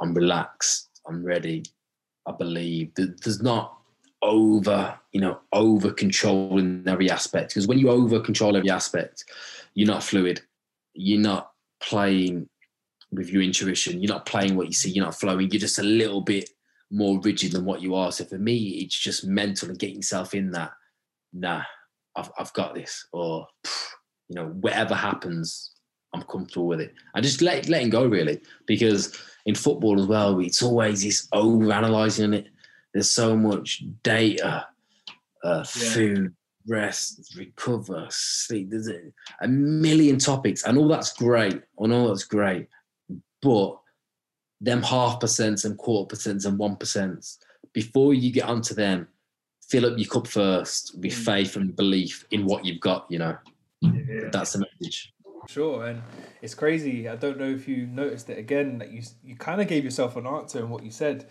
I'm 0.00 0.14
relaxed, 0.14 0.88
I'm 1.06 1.24
ready, 1.24 1.62
I 2.26 2.32
believe. 2.32 2.92
There's 2.94 3.42
not 3.42 3.78
over, 4.22 4.98
you 5.12 5.20
know, 5.20 5.40
over 5.52 5.92
controlling 5.92 6.84
every 6.86 7.10
aspect. 7.10 7.50
Because 7.50 7.66
when 7.66 7.78
you 7.78 7.90
over 7.90 8.20
control 8.20 8.56
every 8.56 8.70
aspect, 8.70 9.24
you're 9.74 9.88
not 9.88 10.02
fluid. 10.02 10.40
You're 10.94 11.20
not 11.20 11.52
playing 11.80 12.48
with 13.12 13.28
your 13.28 13.42
intuition. 13.42 14.02
You're 14.02 14.12
not 14.12 14.26
playing 14.26 14.56
what 14.56 14.66
you 14.66 14.72
see. 14.72 14.90
You're 14.90 15.04
not 15.04 15.18
flowing. 15.18 15.50
You're 15.50 15.60
just 15.60 15.78
a 15.78 15.82
little 15.82 16.20
bit 16.20 16.50
more 16.90 17.20
rigid 17.20 17.52
than 17.52 17.64
what 17.64 17.82
you 17.82 17.94
are. 17.94 18.12
So 18.12 18.24
for 18.24 18.38
me, 18.38 18.80
it's 18.82 18.98
just 18.98 19.26
mental 19.26 19.68
and 19.68 19.78
getting 19.78 19.96
yourself 19.96 20.34
in 20.34 20.50
that. 20.52 20.72
Nah, 21.32 21.62
I've 22.16 22.30
I've 22.38 22.52
got 22.52 22.74
this, 22.74 23.06
or 23.12 23.46
you 24.28 24.36
know, 24.36 24.46
whatever 24.46 24.94
happens, 24.94 25.72
I'm 26.14 26.22
comfortable 26.22 26.66
with 26.66 26.80
it. 26.80 26.94
And 27.14 27.24
just 27.24 27.42
let 27.42 27.68
letting 27.68 27.90
go 27.90 28.06
really, 28.06 28.40
because 28.66 29.18
in 29.44 29.54
football 29.54 30.00
as 30.00 30.06
well, 30.06 30.38
it's 30.40 30.62
always 30.62 31.02
this 31.02 31.28
over 31.32 31.70
analyzing 31.72 32.32
it 32.32 32.46
there's 32.94 33.10
so 33.10 33.36
much 33.36 33.84
data, 34.04 34.68
uh, 35.42 35.56
yeah. 35.58 35.62
food, 35.64 36.34
rest, 36.66 37.34
recover, 37.36 38.06
sleep. 38.08 38.70
There's 38.70 38.88
a, 38.88 39.00
a 39.42 39.48
million 39.48 40.18
topics, 40.18 40.64
and 40.64 40.78
all 40.78 40.88
that's 40.88 41.12
great. 41.12 41.60
I 41.82 41.86
know 41.86 42.08
that's 42.08 42.24
great, 42.24 42.68
but 43.42 43.78
them 44.60 44.82
half 44.82 45.20
percents 45.20 45.64
and 45.64 45.76
quarter 45.76 46.14
percents 46.14 46.46
and 46.46 46.56
one 46.56 46.76
percents 46.76 47.38
before 47.72 48.14
you 48.14 48.30
get 48.30 48.44
onto 48.44 48.72
them, 48.72 49.08
fill 49.68 49.84
up 49.86 49.98
your 49.98 50.08
cup 50.08 50.28
first 50.28 50.96
with 50.96 51.12
mm. 51.12 51.24
faith 51.24 51.56
and 51.56 51.74
belief 51.74 52.24
in 52.30 52.46
what 52.46 52.64
you've 52.64 52.80
got. 52.80 53.06
You 53.10 53.18
know, 53.18 53.36
yeah. 53.82 54.28
that's 54.30 54.52
the 54.52 54.60
message. 54.60 55.12
Sure, 55.48 55.86
and 55.86 56.02
it's 56.42 56.54
crazy. 56.54 57.08
I 57.08 57.16
don't 57.16 57.38
know 57.38 57.48
if 57.48 57.68
you 57.68 57.86
noticed 57.86 58.28
it 58.30 58.38
again 58.38 58.78
that 58.78 58.90
you 58.90 59.02
you 59.24 59.36
kind 59.36 59.60
of 59.60 59.68
gave 59.68 59.84
yourself 59.84 60.16
an 60.16 60.26
answer 60.26 60.58
in 60.58 60.70
what 60.70 60.82
you 60.82 60.90
said 60.90 61.26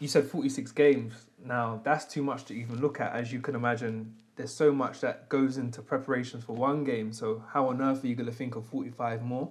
you 0.00 0.08
said 0.08 0.26
46 0.26 0.72
games. 0.72 1.26
Now, 1.44 1.80
that's 1.84 2.04
too 2.04 2.22
much 2.22 2.44
to 2.46 2.54
even 2.54 2.80
look 2.80 3.00
at. 3.00 3.12
As 3.12 3.32
you 3.32 3.40
can 3.40 3.54
imagine, 3.54 4.14
there's 4.36 4.52
so 4.52 4.72
much 4.72 5.00
that 5.00 5.28
goes 5.28 5.56
into 5.56 5.82
preparations 5.82 6.44
for 6.44 6.54
one 6.54 6.84
game. 6.84 7.12
So, 7.12 7.44
how 7.52 7.68
on 7.68 7.80
earth 7.80 8.04
are 8.04 8.06
you 8.06 8.14
going 8.14 8.28
to 8.28 8.34
think 8.34 8.56
of 8.56 8.66
45 8.66 9.22
more? 9.22 9.50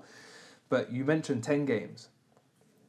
But 0.69 0.91
you 0.91 1.06
mentioned 1.06 1.43
10 1.43 1.65
games. 1.65 2.10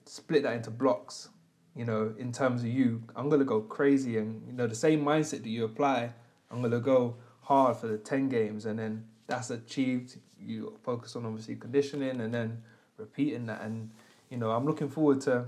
Split 0.06 0.42
that 0.42 0.54
into 0.54 0.70
blocks. 0.70 1.28
You 1.76 1.84
know, 1.84 2.14
in 2.18 2.32
terms 2.32 2.62
of 2.62 2.68
you, 2.68 3.02
I'm 3.16 3.28
going 3.28 3.40
to 3.40 3.44
go 3.44 3.60
crazy. 3.60 4.16
And, 4.18 4.46
you 4.46 4.52
know, 4.52 4.66
the 4.66 4.74
same 4.74 5.04
mindset 5.04 5.42
that 5.42 5.48
you 5.48 5.64
apply, 5.64 6.12
I'm 6.50 6.60
going 6.60 6.72
to 6.72 6.80
go 6.80 7.16
hard 7.42 7.76
for 7.76 7.86
the 7.86 7.98
10 7.98 8.28
games. 8.28 8.64
And 8.66 8.78
then 8.78 9.06
that's 9.26 9.50
achieved. 9.50 10.16
You 10.44 10.78
focus 10.83 11.16
on 11.16 11.26
obviously 11.26 11.57
conditioning 11.57 12.20
and 12.20 12.33
then 12.33 12.62
repeating 12.96 13.46
that. 13.46 13.62
And, 13.62 13.90
you 14.30 14.37
know, 14.37 14.50
I'm 14.50 14.66
looking 14.66 14.88
forward 14.88 15.20
to 15.22 15.46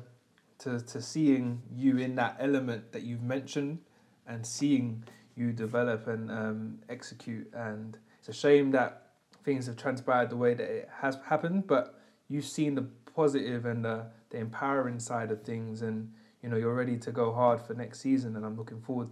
to, 0.59 0.81
to 0.81 1.03
seeing 1.03 1.61
you 1.75 1.99
in 1.99 2.15
that 2.15 2.37
element 2.41 2.93
that 2.93 3.03
you've 3.03 3.23
mentioned 3.23 3.79
and 4.27 4.47
seeing 4.47 5.05
you 5.35 5.53
develop 5.53 6.07
and 6.07 6.31
um, 6.31 6.79
execute. 6.89 7.49
And 7.53 7.99
it's 8.19 8.29
a 8.29 8.33
shame 8.33 8.71
that 8.71 9.07
things 9.45 9.67
have 9.67 9.77
transpired 9.77 10.31
the 10.31 10.37
way 10.37 10.55
that 10.55 10.69
it 10.69 10.89
has 11.01 11.19
happened, 11.29 11.67
but 11.67 12.01
you've 12.29 12.45
seen 12.45 12.75
the 12.75 12.83
positive 13.15 13.65
and 13.65 13.85
the, 13.85 14.07
the 14.31 14.39
empowering 14.39 14.99
side 14.99 15.31
of 15.31 15.43
things, 15.43 15.83
and 15.83 16.13
you 16.43 16.49
know 16.49 16.57
you're 16.57 16.75
ready 16.75 16.97
to 16.99 17.13
go 17.13 17.33
hard 17.33 17.61
for 17.61 17.75
next 17.75 18.01
season. 18.01 18.35
And 18.37 18.45
I'm 18.45 18.57
looking 18.57 18.81
forward 18.81 19.09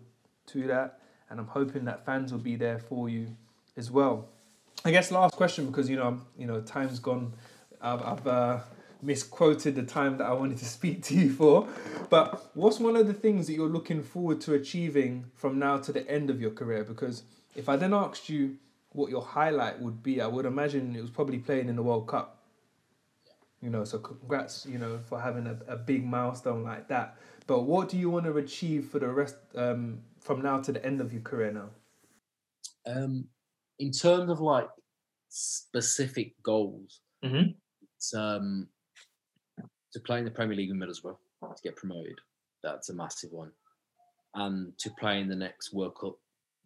to 0.49 0.67
that, 0.67 0.99
and 1.31 1.39
I'm 1.39 1.47
hoping 1.47 1.85
that 1.85 2.05
fans 2.05 2.33
will 2.33 2.41
be 2.41 2.57
there 2.57 2.79
for 2.79 3.09
you 3.09 3.37
as 3.77 3.91
well. 3.91 4.29
I 4.85 4.91
guess 4.91 5.11
last 5.11 5.35
question 5.35 5.67
because 5.67 5.89
you 5.89 5.97
know 5.97 6.21
you 6.37 6.47
know 6.47 6.61
time's 6.61 6.99
gone. 6.99 7.33
I've, 7.81 8.03
I've 8.03 8.27
uh, 8.27 8.59
misquoted 9.01 9.75
the 9.75 9.83
time 9.83 10.19
that 10.19 10.27
I 10.27 10.33
wanted 10.33 10.59
to 10.59 10.65
speak 10.79 11.03
to 11.05 11.15
you 11.15 11.33
for. 11.33 11.67
But 12.11 12.51
what's 12.55 12.79
one 12.79 12.97
of 12.97 13.07
the 13.07 13.15
things 13.15 13.47
that 13.47 13.55
you're 13.55 13.69
looking 13.69 14.03
forward 14.03 14.41
to 14.43 14.55
achieving 14.55 15.25
from 15.35 15.59
now 15.59 15.79
to 15.79 15.93
the 15.93 16.09
end 16.11 16.29
of 16.29 16.41
your 16.41 16.51
career? 16.51 16.85
Because 16.85 17.23
if 17.57 17.69
I 17.69 17.77
then 17.77 17.95
asked 17.95 18.29
you 18.29 18.59
what 18.91 19.11
your 19.11 19.23
highlight 19.23 19.81
would 19.81 20.03
be, 20.03 20.21
I 20.21 20.27
would 20.27 20.45
imagine 20.45 20.95
it 20.95 21.01
was 21.01 21.11
probably 21.11 21.39
playing 21.39 21.69
in 21.69 21.77
the 21.77 21.83
World 21.83 22.07
Cup. 22.07 22.43
You 23.63 23.71
know, 23.71 23.85
so 23.85 23.99
congrats, 23.99 24.67
you 24.67 24.79
know, 24.79 24.99
for 24.99 25.19
having 25.19 25.47
a, 25.47 25.57
a 25.67 25.77
big 25.77 26.05
milestone 26.05 26.63
like 26.63 26.89
that. 26.89 27.17
But 27.47 27.63
what 27.63 27.89
do 27.89 27.97
you 27.97 28.11
want 28.11 28.27
to 28.27 28.37
achieve 28.37 28.87
for 28.91 28.99
the 28.99 29.09
rest 29.09 29.37
um, 29.55 30.01
from 30.21 30.43
now 30.43 30.61
to 30.61 30.73
the 30.73 30.85
end 30.85 31.01
of 31.01 31.15
your 31.15 31.23
career 31.23 31.51
now? 31.51 31.71
Um, 32.87 33.29
in 33.79 33.91
terms 33.91 34.31
of 34.31 34.41
like 34.41 34.69
specific 35.29 36.35
goals, 36.43 37.01
mm-hmm. 37.25 37.51
it's 37.97 38.15
um, 38.15 38.69
to 39.93 40.01
play 40.01 40.19
in 40.19 40.25
the 40.25 40.31
Premier 40.31 40.57
League 40.57 40.71
with 40.71 40.79
Middlesbrough 40.81 41.17
to 41.43 41.63
get 41.63 41.77
promoted. 41.77 42.19
That's 42.63 42.89
a 42.89 42.95
massive 42.95 43.33
one, 43.33 43.51
and 44.35 44.77
to 44.79 44.91
play 44.99 45.21
in 45.21 45.29
the 45.29 45.37
next 45.37 45.73
World 45.73 45.97
Cup 46.01 46.17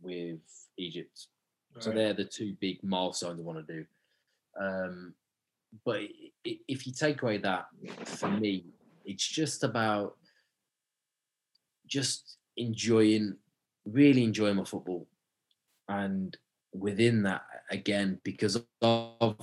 with 0.00 0.40
Egypt. 0.78 1.26
Right. 1.74 1.84
So 1.84 1.90
they're 1.90 2.14
the 2.14 2.24
two 2.24 2.54
big 2.60 2.82
milestones 2.82 3.40
I 3.40 3.42
want 3.42 3.66
to 3.66 3.74
do. 3.74 3.84
Um, 4.60 5.14
but 5.84 6.00
if 6.44 6.86
you 6.86 6.92
take 6.92 7.22
away 7.22 7.38
that, 7.38 7.66
for 8.04 8.30
me, 8.30 8.64
it's 9.04 9.26
just 9.26 9.64
about 9.64 10.16
just 11.86 12.36
enjoying, 12.56 13.36
really 13.84 14.24
enjoying 14.24 14.56
my 14.56 14.64
football, 14.64 15.06
and 15.88 16.36
within 16.78 17.22
that, 17.24 17.42
again, 17.70 18.20
because 18.24 18.62
of 18.82 19.36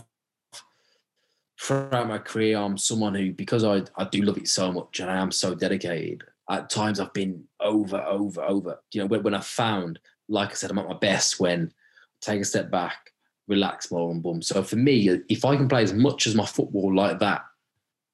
throughout 1.61 2.07
my 2.07 2.17
career, 2.17 2.57
I'm 2.57 2.77
someone 2.77 3.15
who, 3.15 3.31
because 3.31 3.63
I, 3.63 3.83
I 3.95 4.05
do 4.05 4.21
love 4.21 4.37
it 4.37 4.47
so 4.47 4.71
much 4.71 4.99
and 4.99 5.09
I 5.09 5.17
am 5.17 5.31
so 5.31 5.55
dedicated, 5.55 6.23
at 6.49 6.69
times 6.69 6.99
I've 6.99 7.13
been 7.13 7.43
over, 7.59 7.97
over, 8.01 8.43
over. 8.43 8.79
You 8.91 9.01
know, 9.01 9.07
when, 9.07 9.23
when 9.23 9.33
I 9.33 9.41
found, 9.41 9.99
like 10.27 10.51
I 10.51 10.53
said, 10.53 10.71
I'm 10.71 10.79
at 10.79 10.87
my 10.87 10.97
best 10.97 11.39
when 11.39 11.71
I 11.71 12.17
take 12.21 12.41
a 12.41 12.45
step 12.45 12.69
back, 12.69 13.11
relax 13.47 13.91
more 13.91 14.11
and 14.11 14.21
boom. 14.21 14.41
So 14.41 14.63
for 14.63 14.75
me, 14.75 15.09
if 15.29 15.45
I 15.45 15.55
can 15.55 15.67
play 15.67 15.83
as 15.83 15.93
much 15.93 16.27
as 16.27 16.35
my 16.35 16.45
football 16.45 16.95
like 16.95 17.19
that 17.19 17.41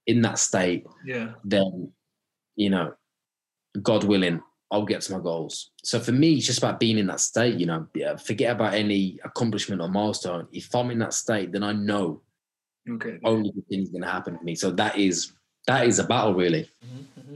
in 0.07 0.21
that 0.21 0.39
state, 0.39 0.85
yeah, 1.05 1.31
then, 1.43 1.91
you 2.55 2.69
know, 2.69 2.93
God 3.81 4.03
willing, 4.03 4.41
I'll 4.71 4.85
get 4.85 5.01
to 5.01 5.11
my 5.11 5.19
goals. 5.19 5.71
So 5.83 5.99
for 5.99 6.13
me, 6.13 6.35
it's 6.35 6.45
just 6.45 6.59
about 6.59 6.79
being 6.79 6.97
in 6.97 7.07
that 7.07 7.19
state, 7.19 7.59
you 7.59 7.65
know, 7.65 7.85
forget 8.23 8.51
about 8.51 8.73
any 8.73 9.19
accomplishment 9.25 9.81
or 9.81 9.89
milestone. 9.89 10.47
If 10.51 10.73
I'm 10.73 10.91
in 10.91 10.99
that 10.99 11.13
state, 11.13 11.51
then 11.51 11.63
I 11.63 11.73
know 11.73 12.21
Okay. 12.89 13.19
Only 13.23 13.51
good 13.51 13.67
things 13.67 13.89
going 13.89 14.01
to 14.01 14.09
happen 14.09 14.37
to 14.37 14.43
me. 14.43 14.55
So 14.55 14.71
that 14.71 14.97
is 14.97 15.33
that 15.67 15.85
is 15.85 15.99
a 15.99 16.03
battle, 16.03 16.33
really. 16.33 16.67
Mm-hmm, 16.85 17.19
mm-hmm. 17.19 17.35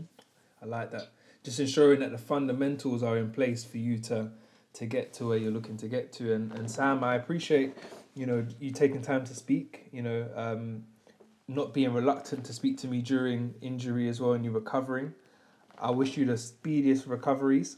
I 0.62 0.66
like 0.66 0.92
that. 0.92 1.10
Just 1.44 1.60
ensuring 1.60 2.00
that 2.00 2.12
the 2.12 2.18
fundamentals 2.18 3.04
are 3.04 3.18
in 3.18 3.32
place 3.32 3.64
for 3.64 3.78
you 3.78 3.98
to 4.00 4.32
to 4.74 4.86
get 4.86 5.14
to 5.14 5.28
where 5.28 5.38
you're 5.38 5.52
looking 5.52 5.78
to 5.78 5.88
get 5.88 6.12
to. 6.14 6.34
And 6.34 6.52
and 6.54 6.70
Sam, 6.70 7.04
I 7.04 7.16
appreciate 7.16 7.76
you 8.16 8.26
know 8.26 8.46
you 8.60 8.72
taking 8.72 9.02
time 9.02 9.24
to 9.26 9.36
speak. 9.36 9.88
You 9.92 10.02
know, 10.02 10.28
um, 10.36 10.84
not 11.48 11.74
being 11.74 11.94
reluctant 11.94 12.44
to 12.46 12.54
speak 12.54 12.78
to 12.80 12.88
me 12.88 13.02
during 13.02 13.54
injury 13.62 14.10
as 14.10 14.20
well, 14.20 14.34
and 14.34 14.44
you 14.44 14.52
recovering. 14.52 15.14
I 15.80 15.92
wish 15.92 16.18
you 16.18 16.26
the 16.26 16.38
speediest 16.38 17.08
recoveries, 17.08 17.78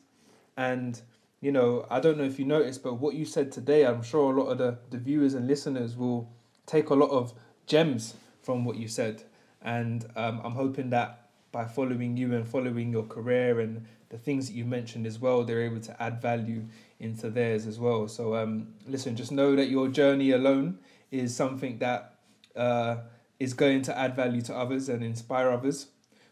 and 0.55 0.99
you 1.41 1.51
know 1.51 1.85
I 1.89 1.99
don't 1.99 2.17
know 2.17 2.23
if 2.23 2.39
you 2.39 2.45
noticed, 2.45 2.83
but 2.83 2.95
what 2.95 3.15
you 3.15 3.25
said 3.25 3.51
today, 3.51 3.85
I'm 3.85 4.03
sure 4.03 4.31
a 4.33 4.41
lot 4.41 4.49
of 4.49 4.57
the 4.57 4.77
the 4.89 4.97
viewers 4.97 5.33
and 5.33 5.47
listeners 5.47 5.95
will 5.95 6.29
take 6.65 6.89
a 6.89 6.95
lot 6.95 7.09
of 7.09 7.33
gems 7.65 8.15
from 8.41 8.65
what 8.65 8.77
you 8.77 8.87
said. 8.87 9.23
And 9.61 10.05
um, 10.15 10.41
I'm 10.43 10.53
hoping 10.53 10.89
that 10.91 11.29
by 11.51 11.65
following 11.65 12.17
you 12.17 12.35
and 12.35 12.47
following 12.47 12.91
your 12.91 13.03
career 13.03 13.59
and 13.59 13.85
the 14.09 14.17
things 14.17 14.47
that 14.47 14.53
you 14.53 14.63
mentioned 14.63 15.05
as 15.05 15.19
well, 15.19 15.43
they're 15.43 15.63
able 15.63 15.81
to 15.81 16.01
add 16.01 16.21
value 16.21 16.65
into 16.99 17.29
theirs 17.29 17.65
as 17.65 17.79
well. 17.79 18.07
So 18.07 18.35
um, 18.35 18.67
listen, 18.87 19.15
just 19.15 19.31
know 19.31 19.55
that 19.55 19.69
your 19.69 19.87
journey 19.87 20.31
alone 20.31 20.79
is 21.11 21.35
something 21.35 21.79
that 21.79 22.15
uh, 22.55 22.97
is 23.39 23.53
going 23.53 23.81
to 23.83 23.97
add 23.97 24.15
value 24.15 24.41
to 24.43 24.55
others 24.55 24.89
and 24.89 25.03
inspire 25.03 25.51
others. 25.51 25.87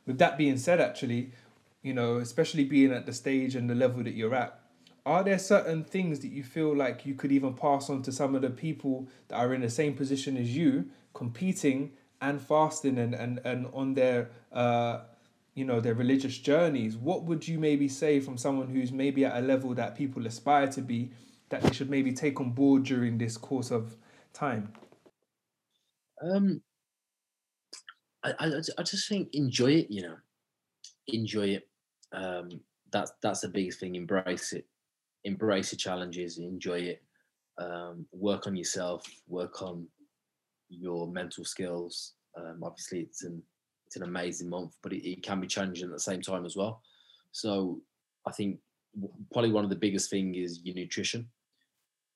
With 0.06 0.20
that 0.20 0.38
being 0.38 0.58
said, 0.58 0.80
actually, 0.80 1.32
you 1.86 1.94
know, 1.94 2.18
especially 2.18 2.64
being 2.66 2.92
at 2.92 3.06
the 3.06 3.14
stage 3.14 3.56
and 3.56 3.70
the 3.70 3.76
level 3.76 4.04
that 4.04 4.16
you're 4.16 4.34
at, 4.34 4.60
are 5.06 5.24
there 5.24 5.38
certain 5.38 5.84
things 5.84 6.20
that 6.22 6.30
you 6.30 6.44
feel 6.44 6.76
like 6.76 7.06
you 7.06 7.14
could 7.14 7.32
even 7.32 7.54
pass 7.54 7.92
on 7.92 8.02
to 8.02 8.12
some 8.12 8.34
of 8.34 8.42
the 8.42 8.50
people 8.50 9.08
that 9.28 9.36
are 9.36 9.54
in 9.54 9.62
the 9.62 9.70
same 9.70 9.94
position 9.94 10.36
as 10.36 10.58
you 10.58 10.90
competing 11.14 11.92
and 12.22 12.42
fasting 12.42 12.98
and, 12.98 13.14
and, 13.14 13.40
and 13.46 13.68
on 13.72 13.94
their 13.94 14.32
uh, 14.52 15.02
you 15.54 15.64
know 15.64 15.80
their 15.80 15.94
religious 15.94 16.40
journeys? 16.40 16.98
What 16.98 17.24
would 17.26 17.48
you 17.48 17.60
maybe 17.60 17.88
say 17.88 18.20
from 18.20 18.36
someone 18.36 18.70
who's 18.70 18.92
maybe 18.92 19.24
at 19.24 19.38
a 19.38 19.46
level 19.46 19.76
that 19.76 19.96
people 19.96 20.26
aspire 20.26 20.68
to 20.70 20.82
be 20.82 21.12
that 21.50 21.62
they 21.62 21.72
should 21.72 21.92
maybe 21.92 22.12
take 22.14 22.40
on 22.42 22.50
board 22.50 22.84
during 22.84 23.20
this 23.20 23.38
course 23.38 23.70
of 23.70 23.96
time? 24.34 24.74
Um 26.22 26.62
i 28.24 28.32
i, 28.40 28.48
I 28.80 28.84
just 28.84 29.08
think 29.08 29.30
enjoy 29.34 29.72
it 29.72 29.88
you 29.92 30.02
know. 30.02 30.18
Enjoy 31.08 31.48
it 31.50 31.68
um 32.16 32.50
that's 32.92 33.12
that's 33.22 33.42
the 33.42 33.48
biggest 33.48 33.80
thing 33.80 33.96
embrace 33.96 34.54
it 34.54 34.66
embrace 35.24 35.70
the 35.70 35.76
challenges 35.76 36.38
enjoy 36.38 36.80
it 36.80 37.04
um 37.58 38.06
work 38.12 38.48
on 38.48 38.56
yourself 38.56 39.06
work 39.28 39.62
on 39.62 39.88
your 40.70 41.08
mental 41.08 41.46
skills. 41.46 42.14
Um, 42.38 42.62
obviously, 42.64 43.00
it's 43.02 43.24
an 43.24 43.42
it's 43.88 43.96
an 43.96 44.04
amazing 44.04 44.50
month, 44.50 44.76
but 44.82 44.94
it, 44.94 45.08
it, 45.08 45.24
can 45.24 45.40
be 45.40 45.48
challenging 45.48 45.86
at 45.86 45.94
the 45.94 46.00
same 46.00 46.22
time 46.22 46.46
as 46.46 46.56
well. 46.56 46.82
So 47.32 47.80
I 48.26 48.32
think 48.32 48.60
probably 49.32 49.52
one 49.52 49.64
of 49.64 49.70
the 49.70 49.76
biggest 49.76 50.10
thing 50.10 50.36
is 50.36 50.62
your 50.64 50.76
nutrition 50.76 51.28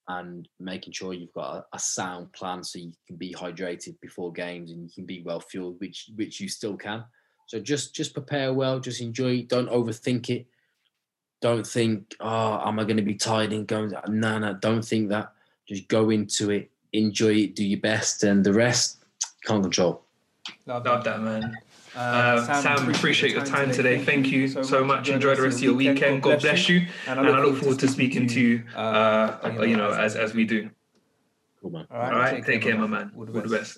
and 0.08 0.48
making 0.60 0.94
sure 0.94 1.14
you've 1.14 1.34
got 1.34 1.58
a, 1.58 1.66
a, 1.74 1.80
sound 1.80 2.34
plan 2.34 2.64
so 2.64 2.80
you 2.80 2.92
can 3.06 3.18
be 3.18 3.32
hydrated 3.32 4.00
before 4.02 4.32
games 4.32 4.72
and 4.72 4.82
you 4.82 4.90
can 4.90 5.06
be 5.06 5.22
well 5.24 5.40
fueled, 5.40 5.80
which 5.80 6.10
which 6.16 6.40
you 6.40 6.50
still 6.50 6.76
can. 6.76 7.04
So 7.50 7.60
just 7.60 7.96
just 7.96 8.14
prepare 8.14 8.54
well, 8.54 8.80
just 8.80 9.02
enjoy. 9.02 9.42
Don't 9.42 9.70
overthink 9.70 10.30
it. 10.30 10.46
Don't 11.42 11.66
think, 11.66 12.16
oh, 12.20 12.62
am 12.68 12.80
I 12.80 12.84
going 12.84 12.98
to 12.98 13.04
be 13.04 13.16
tired 13.16 13.54
and 13.54 13.66
going? 13.66 13.94
No, 14.08 14.38
no, 14.38 14.54
don't 14.54 14.84
think 14.84 15.10
that. 15.10 15.34
Just 15.66 15.88
go 15.88 16.10
into 16.10 16.52
it 16.52 16.70
enjoy 16.94 17.34
it, 17.36 17.56
do 17.56 17.66
your 17.66 17.80
best, 17.80 18.24
and 18.24 18.44
the 18.44 18.54
rest 18.54 19.04
can't 19.44 19.62
control. 19.62 20.04
Love, 20.66 20.86
Love 20.86 21.04
that, 21.04 21.22
man. 21.22 21.56
Uh, 21.96 22.00
uh, 22.00 22.62
Sam, 22.62 22.78
Sam, 22.78 22.90
appreciate 22.90 23.34
your 23.34 23.46
time 23.46 23.72
today. 23.72 23.98
today. 23.98 24.06
Thank, 24.06 24.28
you 24.28 24.48
so, 24.48 24.62
so 24.62 24.84
much. 24.84 25.10
Enjoy 25.10 25.36
the 25.36 25.42
rest 25.42 25.58
of 25.58 25.64
your 25.64 25.74
weekend. 25.74 26.22
God 26.22 26.42
bless 26.42 26.70
you. 26.70 26.88
And 27.08 27.20
I 27.20 27.24
look, 27.24 27.32
and 27.32 27.40
I 27.40 27.44
look 27.44 27.58
forward 27.58 27.80
to 27.80 27.88
speaking 27.88 28.28
to 28.28 28.40
you, 28.40 28.64
uh, 28.76 28.80
uh, 28.80 29.64
you 29.64 29.76
know, 29.76 29.92
as, 29.92 30.16
as 30.16 30.34
we 30.34 30.46
do. 30.46 30.70
Cool, 31.62 31.72
man. 31.72 31.88
All 31.92 32.00
right, 32.00 32.14
All 32.14 32.20
right 32.20 32.36
take, 32.36 32.46
take 32.46 32.62
care, 32.62 32.74
care, 32.74 32.82
my 32.82 32.88
man. 32.88 33.12
All 33.16 33.26
the 33.26 33.32
best. 33.32 33.44
All 33.44 33.50
the 33.50 33.58
best. 33.58 33.78